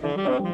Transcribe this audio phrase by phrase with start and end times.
[0.00, 0.44] Hello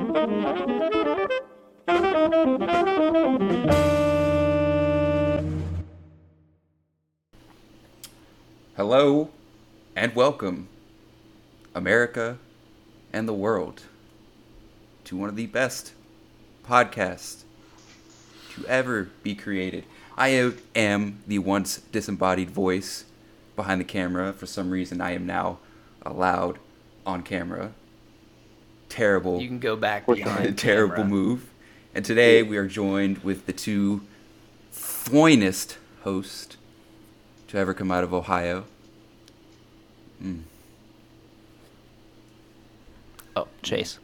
[9.95, 10.69] and welcome,
[11.75, 12.39] America
[13.13, 13.83] and the world,
[15.05, 15.93] to one of the best
[16.67, 17.43] podcasts
[18.55, 19.85] to ever be created.
[20.17, 23.05] I am the once disembodied voice
[23.57, 24.33] behind the camera.
[24.33, 25.59] For some reason, I am now
[26.01, 26.59] allowed
[27.05, 27.75] on camera.
[28.95, 29.41] Terrible.
[29.41, 30.57] You can go back What's behind.
[30.59, 31.09] terrible camera.
[31.09, 31.51] move.
[31.97, 34.03] And today we are joined with the two
[34.71, 36.57] finest hosts
[37.49, 38.67] to ever come out of Ohio.
[40.23, 40.43] Mm.
[43.35, 43.99] Oh, Chase.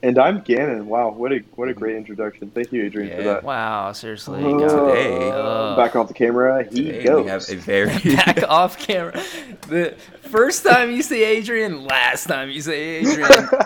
[0.00, 0.86] And I'm Gannon.
[0.86, 2.50] Wow, what a what a great introduction.
[2.50, 3.42] Thank you, Adrian, for that.
[3.42, 4.44] Wow, seriously.
[4.44, 5.76] Uh, Today- Ugh.
[5.76, 6.62] back off the camera.
[6.62, 7.24] He Today goes.
[7.24, 9.20] we have a very back off camera.
[9.66, 13.30] The first time you see Adrian, last time you see Adrian.
[13.30, 13.64] Uh,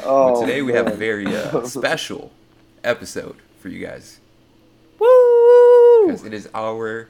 [0.04, 2.30] Oh, today we have a very uh, special
[2.84, 4.20] episode for you guys
[4.98, 6.06] Woo!
[6.06, 7.08] because it is our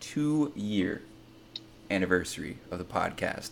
[0.00, 1.02] two-year
[1.90, 3.50] anniversary of the podcast.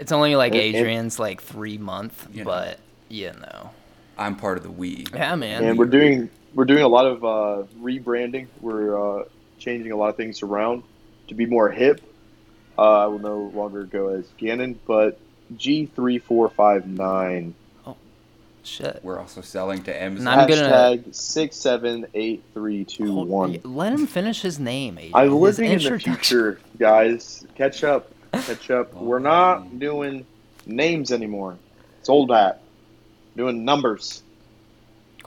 [0.00, 2.50] It's only like And- and- Adrian's like three month, You know.
[2.50, 3.70] but you know.
[4.18, 5.06] I'm part of the we.
[5.14, 5.64] Yeah, man.
[5.64, 8.48] and we're doing we're doing a lot of uh, rebranding.
[8.60, 9.24] We're uh,
[9.58, 10.82] changing a lot of things around
[11.28, 12.00] to be more hip.
[12.76, 15.18] Uh, I will no longer go as Gannon, but
[15.56, 17.54] G three four five nine.
[18.62, 19.00] Shit.
[19.02, 20.28] We're also selling to Amazon.
[20.28, 23.58] I'm gonna- Hashtag six seven eight three two Hold- one.
[23.64, 25.12] Let him finish his name, Adrian.
[25.14, 27.46] I'm His living in the future, guys.
[27.54, 28.94] Catch up, catch up.
[28.94, 30.26] We're not doing
[30.66, 31.56] names anymore.
[31.98, 32.62] It's old hat.
[33.36, 34.22] Doing numbers.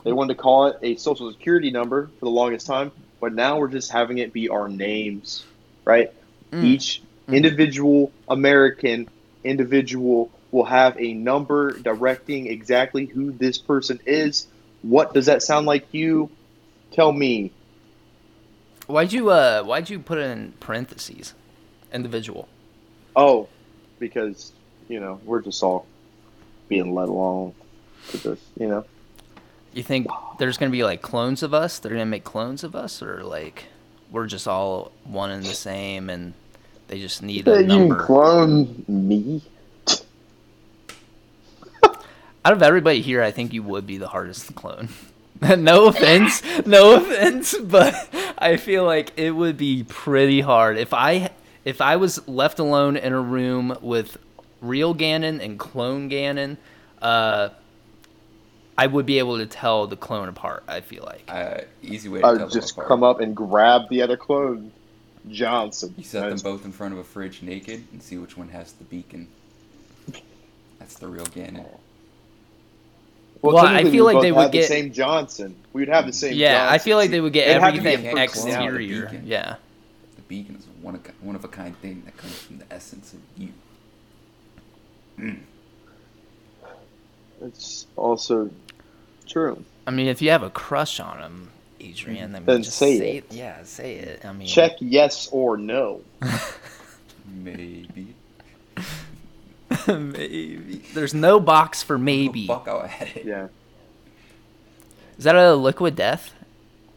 [0.03, 3.57] They wanted to call it a social security number for the longest time, but now
[3.57, 5.45] we're just having it be our names,
[5.85, 6.11] right?
[6.51, 6.63] Mm.
[6.63, 7.35] Each Mm.
[7.37, 9.07] individual American
[9.45, 14.47] individual will have a number directing exactly who this person is.
[14.81, 16.29] What does that sound like to you?
[16.91, 17.51] Tell me.
[18.87, 21.33] Why'd you uh why'd you put in parentheses?
[21.93, 22.49] Individual.
[23.15, 23.49] Oh,
[23.99, 24.53] because
[24.87, 25.87] you know we're just all
[26.69, 27.55] being let along
[28.09, 28.39] to this.
[28.59, 28.85] You know,
[29.73, 30.07] You think
[30.39, 31.79] there's gonna be like clones of us?
[31.79, 33.65] They're gonna make clones of us, or like
[34.11, 36.33] we're just all one and the same, and
[36.87, 37.95] they just need Yeah, a you can number.
[37.95, 39.41] clone me.
[42.45, 44.89] Out of everybody here, I think you would be the hardest to clone.
[45.41, 47.95] no offense, no offense, but
[48.37, 51.31] I feel like it would be pretty hard if I
[51.65, 54.17] if I was left alone in a room with
[54.61, 56.57] real Gannon and clone Gannon.
[57.01, 57.49] Uh,
[58.75, 60.63] I would be able to tell the clone apart.
[60.67, 61.23] I feel like.
[61.27, 62.87] Uh, easy way to I tell would them just apart.
[62.87, 64.71] come up and grab the other clone,
[65.29, 65.93] Johnson.
[65.97, 68.71] You set them both in front of a fridge naked and see which one has
[68.73, 69.27] the beacon.
[70.79, 71.65] That's the real Gannon.
[73.41, 75.55] Well, I feel like they had would the get- same Johnson.
[75.73, 76.33] We would have the same.
[76.33, 79.21] yeah, I feel like they would get It'd have to be a everything exterior.
[79.23, 79.57] Yeah.
[80.15, 83.13] The beacon is one of, one of a kind thing that comes from the essence
[83.13, 83.49] of you.
[87.41, 88.51] It's also
[89.27, 89.63] true.
[89.87, 91.49] I mean, if you have a crush on him,
[91.79, 93.25] Adrian, then, Then just say say it.
[93.31, 94.25] Yeah, say it.
[94.25, 96.01] I mean, Check yes or no.
[97.25, 98.15] Maybe.
[99.87, 100.81] maybe.
[100.93, 102.47] There's no box for maybe.
[102.47, 103.25] Fuck, I had it.
[103.25, 103.47] Yeah,
[105.17, 106.33] Is that a liquid death,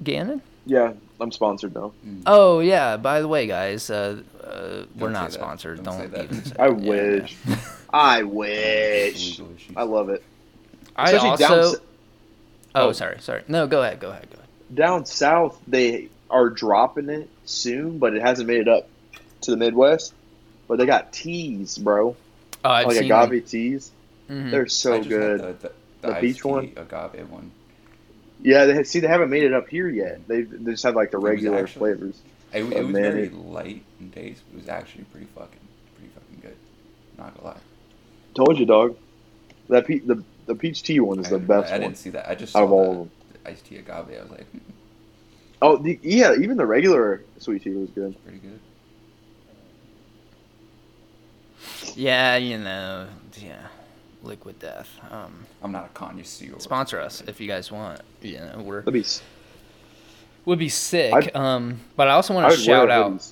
[0.03, 0.43] Gannon?
[0.67, 0.93] yeah.
[1.21, 1.93] I'm sponsored though.
[2.27, 2.97] Oh yeah.
[2.97, 5.33] By the way, guys, uh, uh, we're Don't say that.
[5.33, 5.83] sponsored.
[5.83, 6.25] Don't Don't, say that.
[6.25, 6.67] even say I.
[6.69, 7.37] Yeah, wish.
[7.93, 9.39] I wish.
[9.39, 9.77] Legal issues.
[9.77, 10.23] I love it.
[10.97, 11.61] I Especially also.
[11.75, 11.81] s-
[12.75, 12.93] Oh, oh.
[12.93, 13.43] sorry, sorry.
[13.49, 14.01] No, go ahead.
[14.01, 14.29] Go ahead.
[14.31, 14.49] Go ahead.
[14.75, 18.87] down south they are dropping it soon, but it hasn't made it up
[19.43, 20.13] to the Midwest.
[20.69, 22.17] But they got teas, bro.
[22.65, 23.91] Oh, I've like seen agave teas.
[24.29, 24.49] them.
[24.49, 24.51] Mhm.
[24.51, 25.41] They're I so just had good.
[25.41, 25.73] The, the,
[26.03, 26.73] The iced peach tea one?
[26.77, 27.51] agave one.
[28.43, 30.27] Yeah, they see they haven't made it up here yet.
[30.29, 32.23] They they just have like the It regular actually- flavors.
[32.53, 34.43] It, it was man, very it- light in taste.
[34.53, 35.59] It was actually pretty fucking,
[35.97, 36.57] pretty fucking good.
[37.19, 37.61] Not gonna lie.
[38.35, 38.97] Told you, dog.
[39.69, 42.11] That pe- the the peach tea one is I, the best I one didn't see
[42.11, 42.29] that.
[42.31, 43.11] I just out saw of all of the, them.
[43.45, 44.17] the iced tea agave.
[44.19, 44.59] I was like, hmm,
[45.63, 48.15] Oh, the, yeah, even the regular sweet tea was good.
[48.25, 48.61] pretty good.
[51.95, 53.07] Yeah, you know,
[53.41, 53.67] yeah,
[54.27, 54.89] liquid death.
[55.11, 56.59] Um, I'm not a connoisseur.
[56.59, 58.01] sponsor us if you guys want.
[58.23, 59.05] You know, we're That'd be.
[60.45, 61.13] would be sick.
[61.15, 63.13] I'd- um, but I also want to shout out.
[63.13, 63.31] hoodies.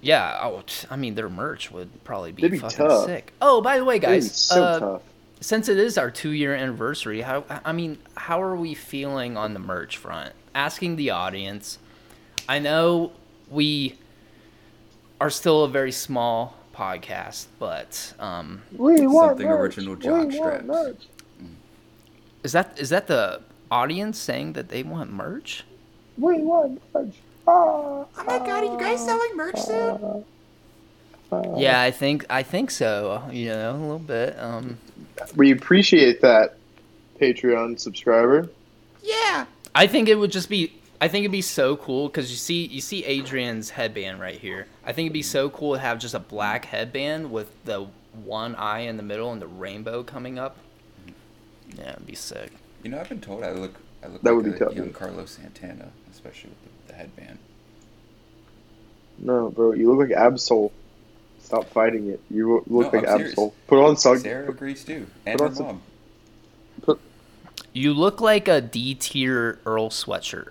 [0.00, 3.06] Yeah, oh, t- I mean their merch would probably be, be fucking tough.
[3.06, 3.32] sick.
[3.40, 5.02] Oh, by the way, guys, so uh, tough.
[5.40, 9.60] since it is our two-year anniversary, how I mean, how are we feeling on the
[9.60, 10.32] merch front?
[10.56, 11.78] Asking the audience.
[12.48, 13.12] I know
[13.48, 13.96] we
[15.20, 19.60] are still a very small podcast, but um, We want Something merch.
[19.78, 20.64] original We jock want straps.
[20.66, 20.96] merch.
[22.42, 25.64] is that is that the audience saying that they want merch?
[26.18, 27.14] We want merch.
[27.46, 30.24] Ah, Oh my god, are you guys selling merch soon?
[31.32, 31.56] ah.
[31.56, 33.22] Yeah, I think I think so.
[33.32, 34.38] You know, a little bit.
[34.38, 34.76] Um,
[35.34, 36.56] We appreciate that,
[37.20, 38.50] Patreon subscriber.
[39.02, 39.46] Yeah.
[39.74, 40.74] I think it would just be.
[41.02, 44.68] I think it'd be so cool because you see, you see Adrian's headband right here.
[44.84, 47.88] I think it'd be so cool to have just a black headband with the
[48.24, 50.58] one eye in the middle and the rainbow coming up.
[51.76, 52.52] Yeah, it'd be sick.
[52.84, 54.76] You know, I've been told I look I look That like would be a tough,
[54.76, 54.92] young yeah.
[54.92, 57.38] Carlos Santana, especially with the, the headband.
[59.18, 60.70] No, bro, you look like Absol.
[61.40, 62.20] Stop fighting it.
[62.30, 63.34] You look No, like I'm serious.
[63.34, 63.52] Absol.
[63.66, 64.20] Put on sun.
[64.20, 65.82] Sarah agrees too, and Put her on some- mom.
[66.82, 67.00] Put,
[67.72, 70.50] You look like a D tier Earl sweatshirt.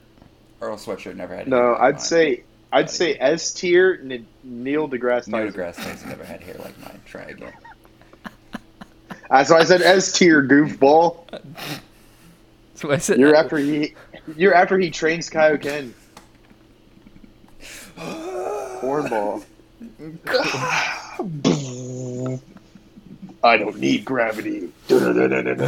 [0.62, 1.48] Earl sweatshirt never had.
[1.48, 2.04] no, hair I'd mine.
[2.04, 6.80] say I'd say S tier N- Neil deGrasse Neil deGrasse Tyson never had hair like
[6.82, 7.02] mine.
[7.06, 7.54] Try again.
[9.30, 11.18] That's why I said S tier, goofball.
[12.76, 13.96] So I said, You're after he,
[14.36, 15.92] you're after he trains Kaioken.
[18.82, 19.44] Cornball.
[23.44, 24.70] I don't need gravity.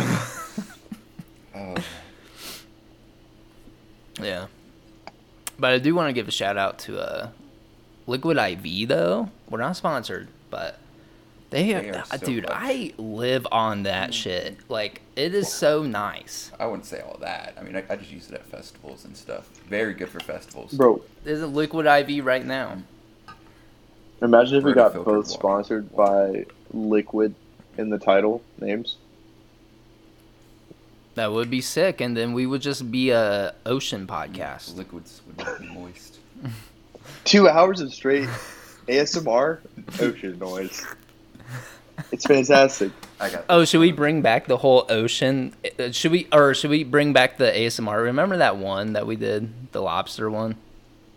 [1.56, 1.76] Oh,
[4.20, 4.48] Yeah.
[5.64, 7.30] But I do want to give a shout out to uh,
[8.06, 9.30] Liquid IV though.
[9.50, 10.78] We're not sponsored, but
[11.52, 12.58] they, They are uh, so dude, clutch.
[12.62, 14.58] I live on that shit.
[14.68, 16.52] Like it is so nice.
[16.60, 17.56] I wouldn't say all that.
[17.58, 19.48] I mean, I, I just use it at festivals and stuff.
[19.70, 20.74] Very good for festivals.
[20.74, 22.80] Bro, There's a Liquid IV right now.
[24.22, 25.24] imagine if we got both water.
[25.24, 27.36] sponsored by Liquid
[27.78, 28.98] in the title names.
[31.16, 34.76] That would be sick, and then we would just be a ocean podcast.
[34.76, 36.18] Liquids would make me moist.
[37.24, 38.28] Two hours of straight
[38.88, 39.60] ASMR
[40.02, 40.86] ocean noise.
[42.12, 42.92] It's fantastic.
[43.20, 43.46] I got.
[43.50, 45.54] Oh, should we bring back the whole ocean?
[45.80, 48.04] uh, Should we, or should we bring back the ASMR?
[48.06, 50.56] Remember that one that we did, the lobster one?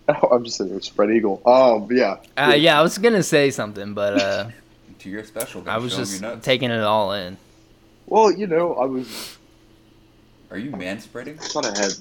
[0.08, 1.42] Oh, I'm just saying, spread eagle.
[1.44, 2.18] Um, yeah.
[2.36, 4.50] Uh, yeah, I was gonna say something, but uh,
[5.00, 5.68] to your special?
[5.68, 7.36] I was just taking it all in.
[8.06, 9.35] Well, you know, I was
[10.56, 11.38] Are you man spreading?
[11.54, 11.92] on ahead.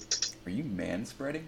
[0.45, 1.45] Are you man spreading?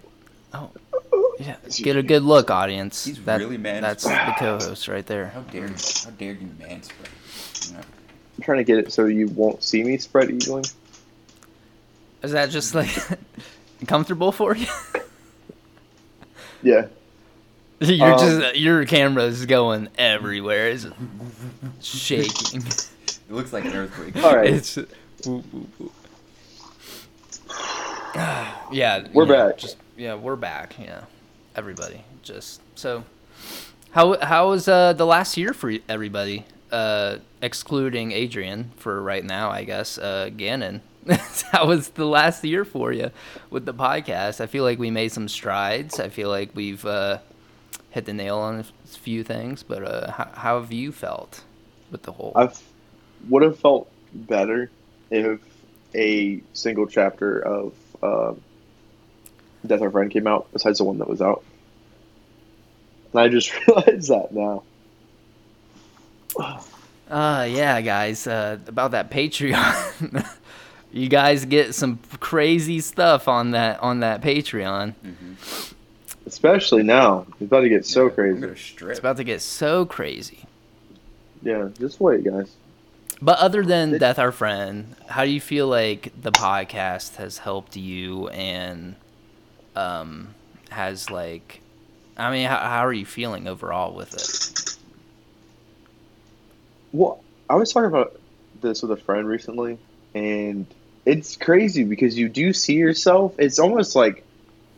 [0.52, 0.70] Oh,
[1.40, 1.56] yeah.
[1.78, 3.06] Get a good look, audience.
[3.06, 5.28] He's That- really man That's the co-host right there.
[5.28, 5.74] How dare you?
[6.04, 7.08] How dare you man spread?
[7.70, 10.70] You I'm trying to get it so you won't see me spread eagling.
[12.22, 12.90] Is that just like
[13.86, 14.66] comfortable for you?
[16.62, 16.88] Yeah.
[17.80, 20.70] You're Um, just your camera's going everywhere.
[20.70, 20.86] It's
[21.80, 22.66] shaking.
[22.66, 24.16] it looks like an earthquake.
[24.22, 24.52] All right.
[24.52, 24.76] It's
[28.72, 29.06] yeah.
[29.12, 29.58] We're yeah, back.
[29.58, 30.74] Just yeah, we're back.
[30.78, 31.04] Yeah,
[31.54, 32.02] everybody.
[32.22, 33.04] Just so
[33.92, 36.44] how how was uh the last year for everybody?
[36.72, 39.98] Uh, excluding Adrian for right now, I guess.
[39.98, 40.82] Uh, Gannon.
[41.52, 43.10] how was the last year for you
[43.50, 44.40] with the podcast?
[44.40, 45.98] I feel like we made some strides.
[45.98, 47.18] I feel like we've uh,
[47.90, 49.62] hit the nail on a few things.
[49.62, 51.44] But uh, how, how have you felt
[51.90, 52.32] with the whole?
[52.36, 52.50] I
[53.30, 54.70] would have felt better
[55.10, 55.40] if
[55.94, 57.72] a single chapter of
[58.02, 58.34] uh,
[59.66, 61.44] Death Our Friend came out, besides the one that was out.
[63.12, 64.62] And I just realized that now.
[67.10, 70.26] Uh, yeah, guys, uh, about that Patreon.
[70.92, 74.94] you guys get some crazy stuff on that on that Patreon.
[75.04, 75.32] Mm-hmm.
[76.26, 77.26] Especially now.
[77.32, 78.46] It's about to get so Yeah, crazy.
[78.46, 80.44] It's about to get so crazy.
[81.42, 82.54] Yeah, just wait, guys.
[83.20, 87.38] But other than It- Death Our Friend, how do you feel like the podcast has
[87.38, 88.96] helped you and
[89.74, 90.34] um
[90.70, 91.60] has like
[92.16, 94.32] I mean, how, how are you feeling overall with it?
[96.92, 98.20] Well, I was talking about
[98.60, 99.78] this with a friend recently,
[100.14, 100.66] and
[101.06, 103.34] it's crazy because you do see yourself.
[103.38, 104.24] It's almost like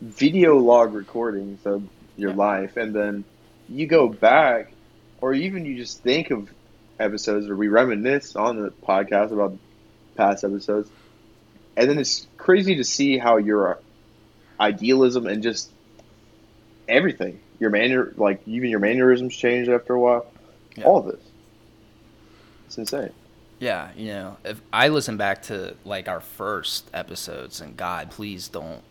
[0.01, 1.83] video log recordings of
[2.15, 2.37] your Yeah.
[2.37, 3.25] life, and then
[3.67, 4.71] you go back,
[5.21, 6.49] or even you just think of
[7.01, 9.57] episodes, or we reminisce on the podcast about
[10.15, 10.89] past episodes,
[11.75, 13.79] and then it's crazy to see how your
[14.59, 15.71] idealism and just
[16.87, 20.25] everything, your manner, like even your mannerisms change after a while.
[20.75, 20.85] Yeah.
[20.85, 21.21] All of this.
[22.67, 23.11] It's insane.
[23.59, 28.47] Yeah, you know, if I listen back to like our first episodes, and God, please
[28.47, 28.81] don't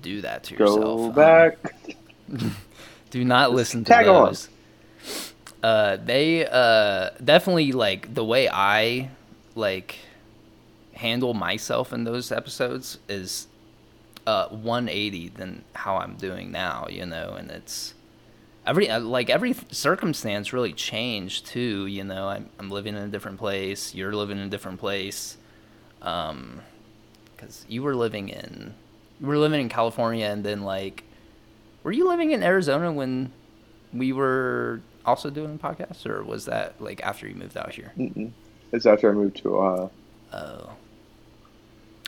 [0.00, 0.80] do that to yourself.
[0.80, 1.58] Go Um, back.
[3.10, 4.34] do not listen to tag on.
[5.66, 9.10] Uh, they uh definitely like the way I
[9.56, 9.98] like
[10.92, 13.48] handle myself in those episodes is
[14.28, 17.94] uh 180 than how I'm doing now, you know, and it's
[18.64, 21.86] every uh, like every circumstance really changed too.
[21.86, 23.92] You know, I'm I'm living in a different place.
[23.92, 25.36] You're living in a different place.
[26.00, 26.60] Um,
[27.34, 28.72] because you were living in
[29.20, 31.02] you were living in California, and then like,
[31.82, 33.32] were you living in Arizona when
[33.92, 37.92] we were also doing a podcast, or was that like after you moved out here?
[37.96, 38.32] Mm-mm.
[38.72, 39.90] It's after I moved to Ohio.
[40.32, 40.70] Oh.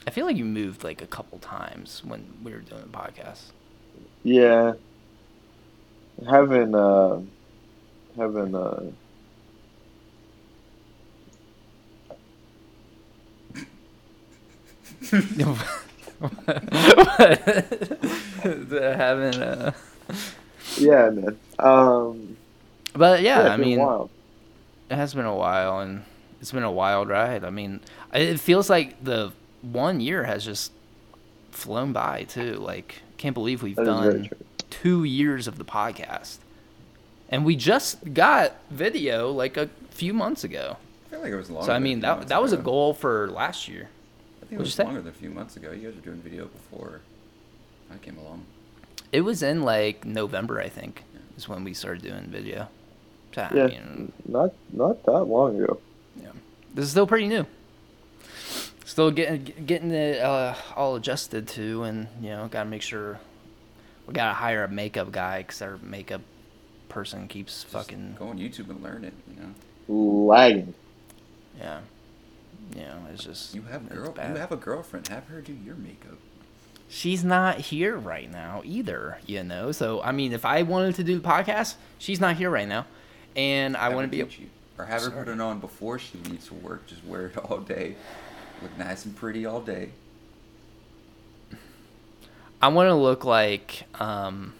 [0.06, 3.52] I feel like you moved like a couple times when we were doing a podcast.
[4.24, 4.74] Yeah.
[6.28, 7.20] Haven't uh
[8.16, 8.80] haven't uh
[18.42, 19.72] Having uh
[20.78, 21.38] yeah, man.
[21.58, 22.37] Um
[22.94, 24.10] But yeah, it's I mean wild.
[24.90, 26.04] it has been a while and
[26.40, 27.44] it's been a wild ride.
[27.44, 27.80] I mean,
[28.12, 30.72] it feels like the one year has just
[31.50, 32.54] flown by too.
[32.54, 34.30] Like can't believe we've That is very done
[34.70, 36.38] 2 years of the podcast.
[37.28, 40.76] And we just got video like a few months ago.
[41.06, 41.66] I feel like it was longer.
[41.66, 43.88] So I mean few that months that was a goal for last year.
[44.42, 44.84] I think it What'd was you say?
[44.84, 45.72] longer than a few months ago.
[45.72, 47.00] You guys were doing video before
[47.92, 48.44] I came along.
[49.12, 51.02] It was in like November, I think,
[51.36, 52.68] is when we started doing video.
[53.34, 53.66] So, I Yeah.
[53.66, 55.78] mean, Not not that long ago.
[56.20, 56.32] Yeah,
[56.74, 57.46] this is still pretty new.
[58.84, 63.20] Still getting getting it uh, all adjusted to, and you know, gotta make sure
[64.06, 66.22] we gotta hire a makeup guy because our makeup
[66.88, 69.12] person keeps Just fucking go on YouTube and learn it.
[69.30, 70.74] You know, Lagging.
[71.60, 71.80] yeah,
[72.74, 74.14] you know, it's just you have it's girl.
[74.16, 75.08] You have a girlfriend.
[75.08, 76.18] Have her do your makeup.
[76.88, 79.70] she's not here right now either, you know.
[79.70, 82.86] So I mean, if I wanted to do the podcast, she's not here right now,
[83.38, 84.22] and I want to be.
[84.22, 84.46] teach you.
[84.76, 86.86] Or have her put it on before she leaves for work.
[86.86, 87.94] Just wear it all day.
[88.60, 89.90] Look nice and pretty all day.
[92.60, 94.54] I want to look like um,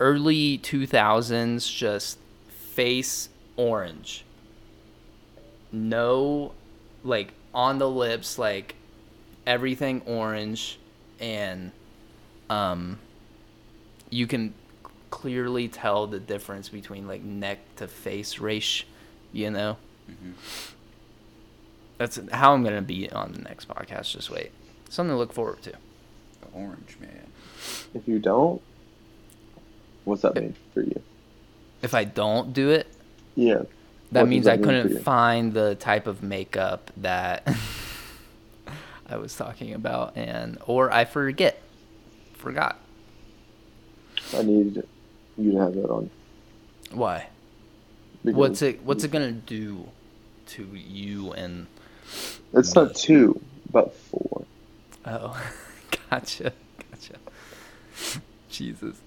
[0.00, 2.18] early 2000s, just
[2.48, 4.24] face orange.
[5.70, 6.52] No,
[7.04, 8.74] like on the lips, like
[9.46, 10.78] everything orange,
[11.20, 11.70] and
[12.48, 12.98] um,
[14.10, 14.54] you can
[15.10, 18.84] clearly tell the difference between like neck to face race,
[19.32, 19.78] you know?
[20.08, 20.32] hmm
[21.98, 24.12] That's how I'm going to be on the next podcast.
[24.12, 24.52] Just wait.
[24.88, 25.72] Something to look forward to.
[26.40, 27.32] The orange man.
[27.94, 28.62] If you don't,
[30.04, 31.02] what's that mean for you?
[31.82, 32.86] If I don't do it,
[33.34, 33.62] Yeah.
[34.12, 37.46] That What means that I mean couldn't find the type of makeup that
[39.06, 41.60] I was talking about, and or I forget,
[42.34, 42.78] forgot.
[44.32, 44.82] I need
[45.42, 46.10] you to have that on.
[46.92, 47.28] Why?
[48.24, 48.82] because What's it?
[48.82, 49.88] What's it gonna do
[50.48, 51.32] to you?
[51.32, 51.66] And
[52.52, 54.44] It's not two, but four.
[55.06, 55.40] oh,
[56.10, 56.52] gotcha,
[56.90, 57.14] gotcha.
[58.50, 59.00] Jesus.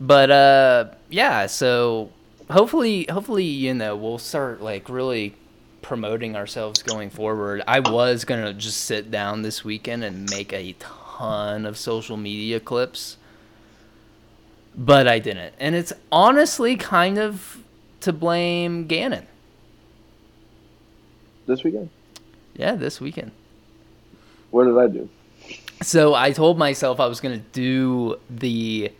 [0.00, 1.46] But uh, yeah.
[1.46, 2.10] So
[2.50, 5.34] hopefully, hopefully, you know, we'll start like really
[5.82, 7.62] promoting ourselves going forward.
[7.66, 12.60] I was gonna just sit down this weekend and make a ton of social media
[12.60, 13.16] clips,
[14.76, 17.58] but I didn't, and it's honestly kind of
[18.00, 19.26] to blame Gannon.
[21.46, 21.90] This weekend?
[22.56, 23.30] Yeah, this weekend.
[24.50, 25.08] What did I do?
[25.82, 28.90] So I told myself I was gonna do the,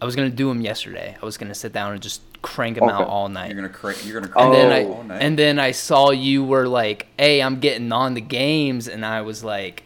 [0.00, 1.16] I was gonna do them yesterday.
[1.20, 3.46] I was gonna sit down and just crank them out all night.
[3.52, 5.22] You're gonna cra- You're gonna and crank then it I all night.
[5.22, 9.22] and then I saw you were like, "Hey, I'm getting on the games," and I
[9.22, 9.84] was like,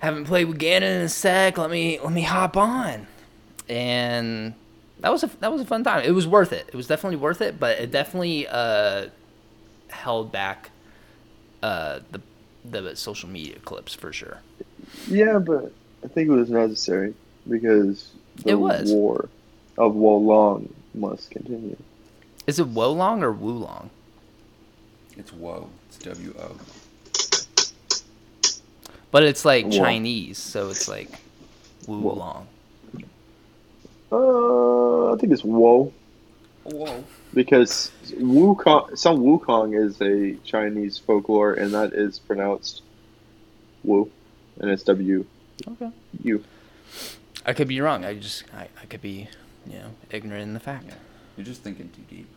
[0.00, 1.56] "Haven't played with Gannon in a sec.
[1.58, 3.06] Let me let me hop on,"
[3.70, 4.52] and
[4.98, 6.04] that was a that was a fun time.
[6.04, 6.66] It was worth it.
[6.68, 9.06] It was definitely worth it, but it definitely uh,
[9.88, 10.70] held back
[11.62, 12.20] uh, the
[12.64, 14.40] the social media clips for sure.
[15.08, 15.72] Yeah, but
[16.04, 17.14] I think it was necessary
[17.48, 18.10] because
[18.44, 18.90] the It was.
[18.92, 19.28] war
[19.78, 21.76] of Wolong must continue.
[22.46, 23.88] Is it Wolong or Wulong?
[25.16, 25.70] it's whoa.
[25.88, 26.56] It's W O.
[29.10, 29.70] But it's like Wo.
[29.72, 31.08] Chinese, so it's like
[31.86, 32.46] Wulong.
[34.12, 35.92] Uh, I think it's Wo
[36.64, 37.04] Whoa.
[37.32, 42.82] because Wukong, some Wukong is a Chinese folklore, and that is pronounced
[43.84, 44.10] Wu,
[44.58, 45.24] and it's W
[45.68, 45.90] Okay.
[46.24, 46.44] U.
[47.46, 48.04] I could be wrong.
[48.04, 49.28] I just I, I could be,
[49.66, 50.86] you know, ignorant in the fact.
[50.88, 50.94] Yeah.
[51.36, 52.28] You're just thinking too deep.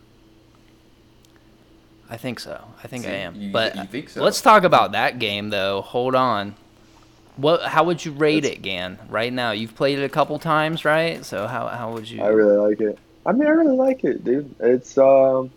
[2.08, 2.62] I think so.
[2.82, 3.34] I think I am.
[3.34, 4.22] you- but you think so?
[4.22, 5.80] let's talk about that game though.
[5.82, 6.54] Hold on.
[7.36, 7.62] What?
[7.62, 8.98] How would you rate it, Gan?
[9.08, 11.24] Right now, you've played it a couple times, right?
[11.24, 12.22] So how how would you?
[12.22, 12.98] I really like it.
[13.26, 14.54] I mean, I really like it, dude.
[14.60, 15.50] It's um.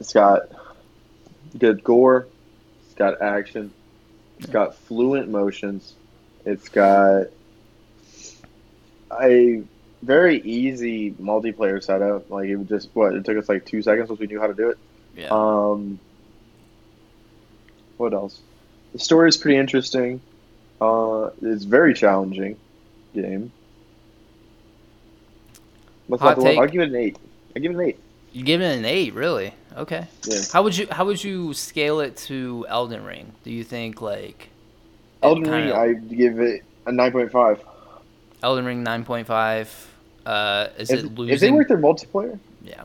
[0.00, 0.48] It's got
[1.58, 2.26] good gore.
[2.86, 3.72] It's got action.
[4.38, 5.94] It's got fluent motions.
[6.44, 7.28] It's got
[9.22, 9.62] a
[10.02, 12.30] very easy multiplayer setup.
[12.30, 14.48] Like it would just what it took us like two seconds once we knew how
[14.48, 14.78] to do it.
[15.16, 15.28] Yeah.
[15.30, 15.98] Um,
[18.04, 18.40] what else?
[18.92, 20.20] The story is pretty interesting.
[20.80, 22.56] Uh, it's very challenging
[23.14, 23.50] game.
[26.06, 26.58] What's Hot take.
[26.58, 27.16] I'll give it an eight.
[27.56, 27.98] I give it an eight.
[28.32, 29.54] you give it an eight, really?
[29.76, 30.06] Okay.
[30.26, 30.40] Yeah.
[30.52, 33.32] How would you How would you scale it to Elden Ring?
[33.42, 34.50] Do you think like
[35.22, 37.64] Elden Ring, kinda- I give it a nine point five.
[38.42, 39.68] Elden Ring nine point five?
[40.26, 41.34] Uh, is If, it losing?
[41.34, 42.84] if they work their multiplayer, yeah.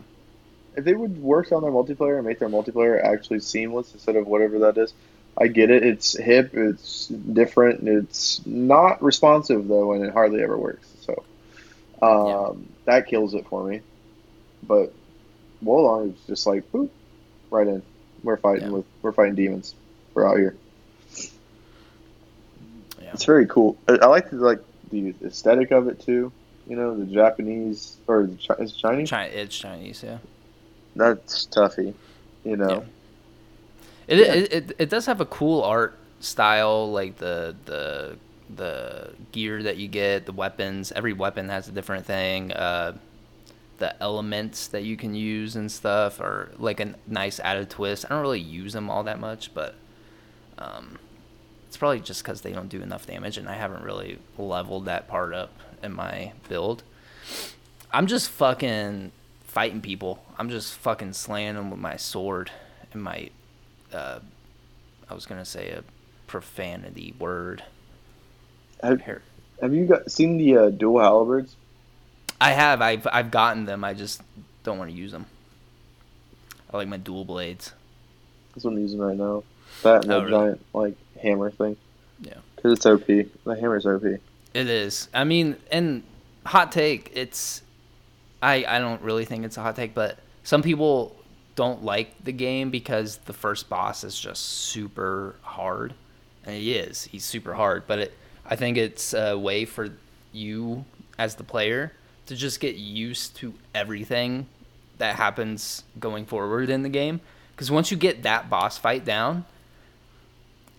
[0.75, 4.27] If they would work on their multiplayer and make their multiplayer actually seamless instead of
[4.27, 4.93] whatever that is,
[5.37, 5.83] I get it.
[5.83, 10.87] It's hip, it's different, it's not responsive though, and it hardly ever works.
[11.01, 11.23] So
[12.01, 13.81] um, that kills it for me.
[14.63, 14.93] But
[15.63, 16.89] Wolong is just like boop,
[17.49, 17.81] right in.
[18.23, 18.73] We're fighting Yeah.
[18.73, 19.75] with we're fighting demons.
[20.13, 20.55] We're out here.
[23.01, 23.11] Yeah.
[23.13, 23.77] It's very cool.
[23.87, 24.59] I, I like the, like
[24.91, 26.31] the aesthetic of it too.
[26.67, 29.09] You know, the Japanese or the it Chinese.
[29.09, 30.17] Chi- it's Chinese, yeah.
[30.99, 31.95] That's toughy.
[32.43, 32.69] You know.
[32.69, 32.83] Yeah.
[34.07, 34.33] It, Yeah.
[34.33, 38.17] it, it it does have a cool art style, like the the
[38.55, 40.91] the gear that you get, the weapons.
[40.91, 42.51] Every weapon has a different thing.
[42.51, 42.97] Uh,
[43.77, 48.05] the elements that you can use and stuff are like a nice added twist.
[48.05, 49.75] I don't really use them all that much, but
[50.57, 50.99] um,
[51.67, 55.07] it's probably just because they don't do enough damage, and I haven't really leveled that
[55.07, 55.51] part up
[55.83, 56.83] in my build.
[57.91, 59.11] I'm just fucking
[59.49, 60.23] fighting people.
[60.37, 62.51] I'm just fucking slaying them with my sword
[62.93, 63.29] and my.
[63.91, 64.19] Uh,
[65.09, 65.83] I was gonna say a
[66.27, 67.63] profanity word.
[68.83, 69.01] Have,
[69.61, 71.55] have you got seen the uh, dual halberds?
[72.39, 72.81] I have.
[72.81, 73.83] I've I've gotten them.
[73.83, 74.21] I just
[74.63, 75.25] don't want to use them.
[76.71, 77.73] I like my dual blades.
[78.53, 79.43] That's what I'm using right now.
[79.83, 80.37] That and Oh, the really?
[80.37, 81.75] giant like hammer thing.
[82.21, 82.35] Yeah.
[82.55, 83.05] Because it's OP.
[83.07, 84.03] The hammer's OP.
[84.03, 84.21] It
[84.53, 85.09] is.
[85.13, 86.03] I mean, and
[86.45, 87.11] hot take.
[87.13, 87.63] It's.
[88.41, 91.15] I I don't really think it's a hot take, but some people
[91.55, 95.93] don't like the game because the first boss is just super hard,
[96.45, 97.03] and he is.
[97.03, 98.13] He's super hard, but it.
[98.45, 99.89] I think it's a way for
[100.31, 100.85] you
[101.17, 101.93] as the player
[102.25, 104.47] to just get used to everything
[104.97, 107.21] that happens going forward in the game.
[107.51, 109.45] Because once you get that boss fight down,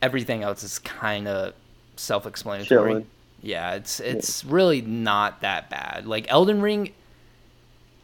[0.02, 1.54] everything else is kind of
[1.96, 2.90] self-explanatory.
[2.90, 3.06] Chilling.
[3.42, 6.06] Yeah, it's it's really not that bad.
[6.06, 6.92] Like Elden Ring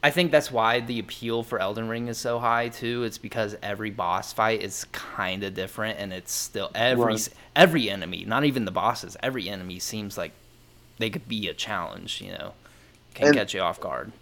[0.06, 3.02] I think that's why the appeal for Elden Ring is so high too.
[3.02, 7.28] It's because every boss fight is kind of different and it's still every Right.
[7.56, 10.30] every enemy, not even the bosses, every enemy seems like
[10.98, 12.52] they could be a challenge, you know.
[13.14, 14.12] Can And- catch you off guard.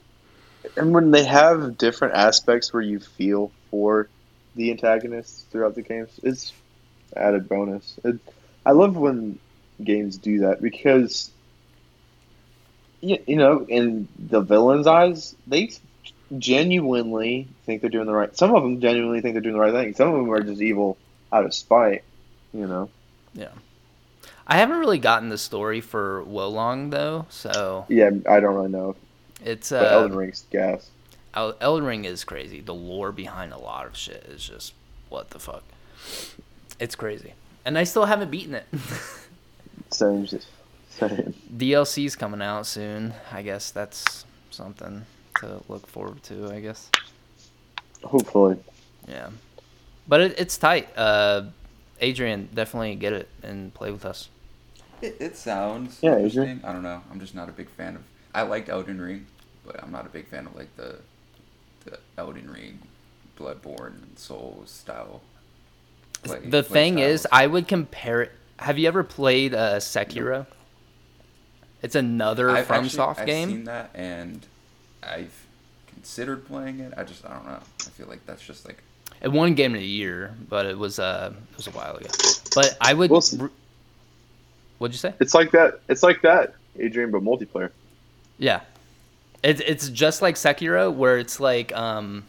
[0.79, 4.09] And when they have different aspects where you feel for
[4.57, 6.55] the antagonists throughout the games, it's
[7.15, 8.01] added bonus.
[8.05, 8.19] It,
[8.65, 9.39] I love when
[9.83, 11.31] games do that because,
[13.09, 15.71] you, you know, in the villain's eyes, they
[16.39, 18.37] genuinely think they're doing the right.
[18.37, 19.95] Some of them genuinely think they're doing the right thing.
[19.95, 20.97] Some of them are just evil
[21.33, 22.03] out of spite.
[22.53, 22.91] You know.
[23.35, 23.49] Yeah.
[24.47, 28.95] I haven't really gotten the story for Wolong though, so Yeah, I don't really know.
[29.45, 30.91] it's But uh Elden Ring's gas.
[31.35, 32.61] El- Elden Ring is crazy.
[32.61, 34.75] The lore behind a lot of shit is just
[35.09, 35.65] what the fuck.
[36.79, 37.33] It's crazy,
[37.65, 38.67] and I still haven't beaten it.
[39.91, 40.47] Same, just
[40.99, 41.35] same.
[41.57, 43.15] DLC's coming out soon.
[43.33, 46.51] I guess that's something to look forward to.
[46.51, 46.91] I guess.
[48.03, 48.57] Hopefully.
[49.09, 49.31] Yeah,
[50.09, 50.89] but it, it's tight.
[50.97, 51.47] Uh,
[52.01, 54.29] Adrian, definitely get it and play with us.
[55.03, 56.61] It, it sounds Yeah, interesting.
[56.65, 57.03] I don't know.
[57.11, 58.03] I'm just not a big fan of.
[58.35, 59.27] I liked Elden Ring,
[59.67, 60.97] but I'm not a big fan of like the
[61.85, 62.79] the Elden Ring,
[63.39, 65.21] Bloodborne, and Souls style.
[66.23, 67.27] play- the play thing is.
[67.31, 68.33] I would compare it.
[68.59, 70.47] Have you ever played uh, Sekiro?
[71.85, 73.49] It's another I've actually- FromSoft I've game.
[73.51, 74.45] seen that, and
[75.03, 75.35] I've
[75.87, 76.95] considered playing it.
[76.97, 77.61] I just I don't know.
[77.81, 78.83] I feel like that's just like
[79.21, 82.09] It won Game of the Year, but it was uh it was a while ago.
[82.55, 83.11] But I would.
[83.11, 83.23] Well,
[84.79, 85.15] what'd you say?
[85.21, 85.81] It's like that.
[85.89, 87.71] It's like that, Adrian, but multiplayer.
[88.39, 88.61] Yeah,
[89.43, 92.25] it's it's just like Sekiro, where it's like um,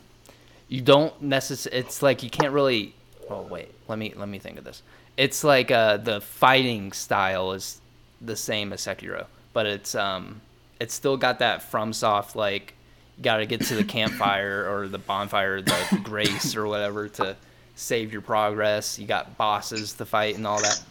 [0.68, 1.80] you don't necessarily.
[1.80, 2.94] It's like you can't really.
[3.30, 4.82] Oh wait, let me let me think of this.
[5.18, 7.80] It's like uh the fighting style is
[8.22, 10.42] the same as Sekiro, but it's um
[10.82, 12.74] it's still got that FromSoft like
[13.22, 17.36] got to get to the campfire or the bonfire, the grace or whatever to
[17.76, 19.00] save your progress.
[19.00, 20.84] You got bosses to fight and all that.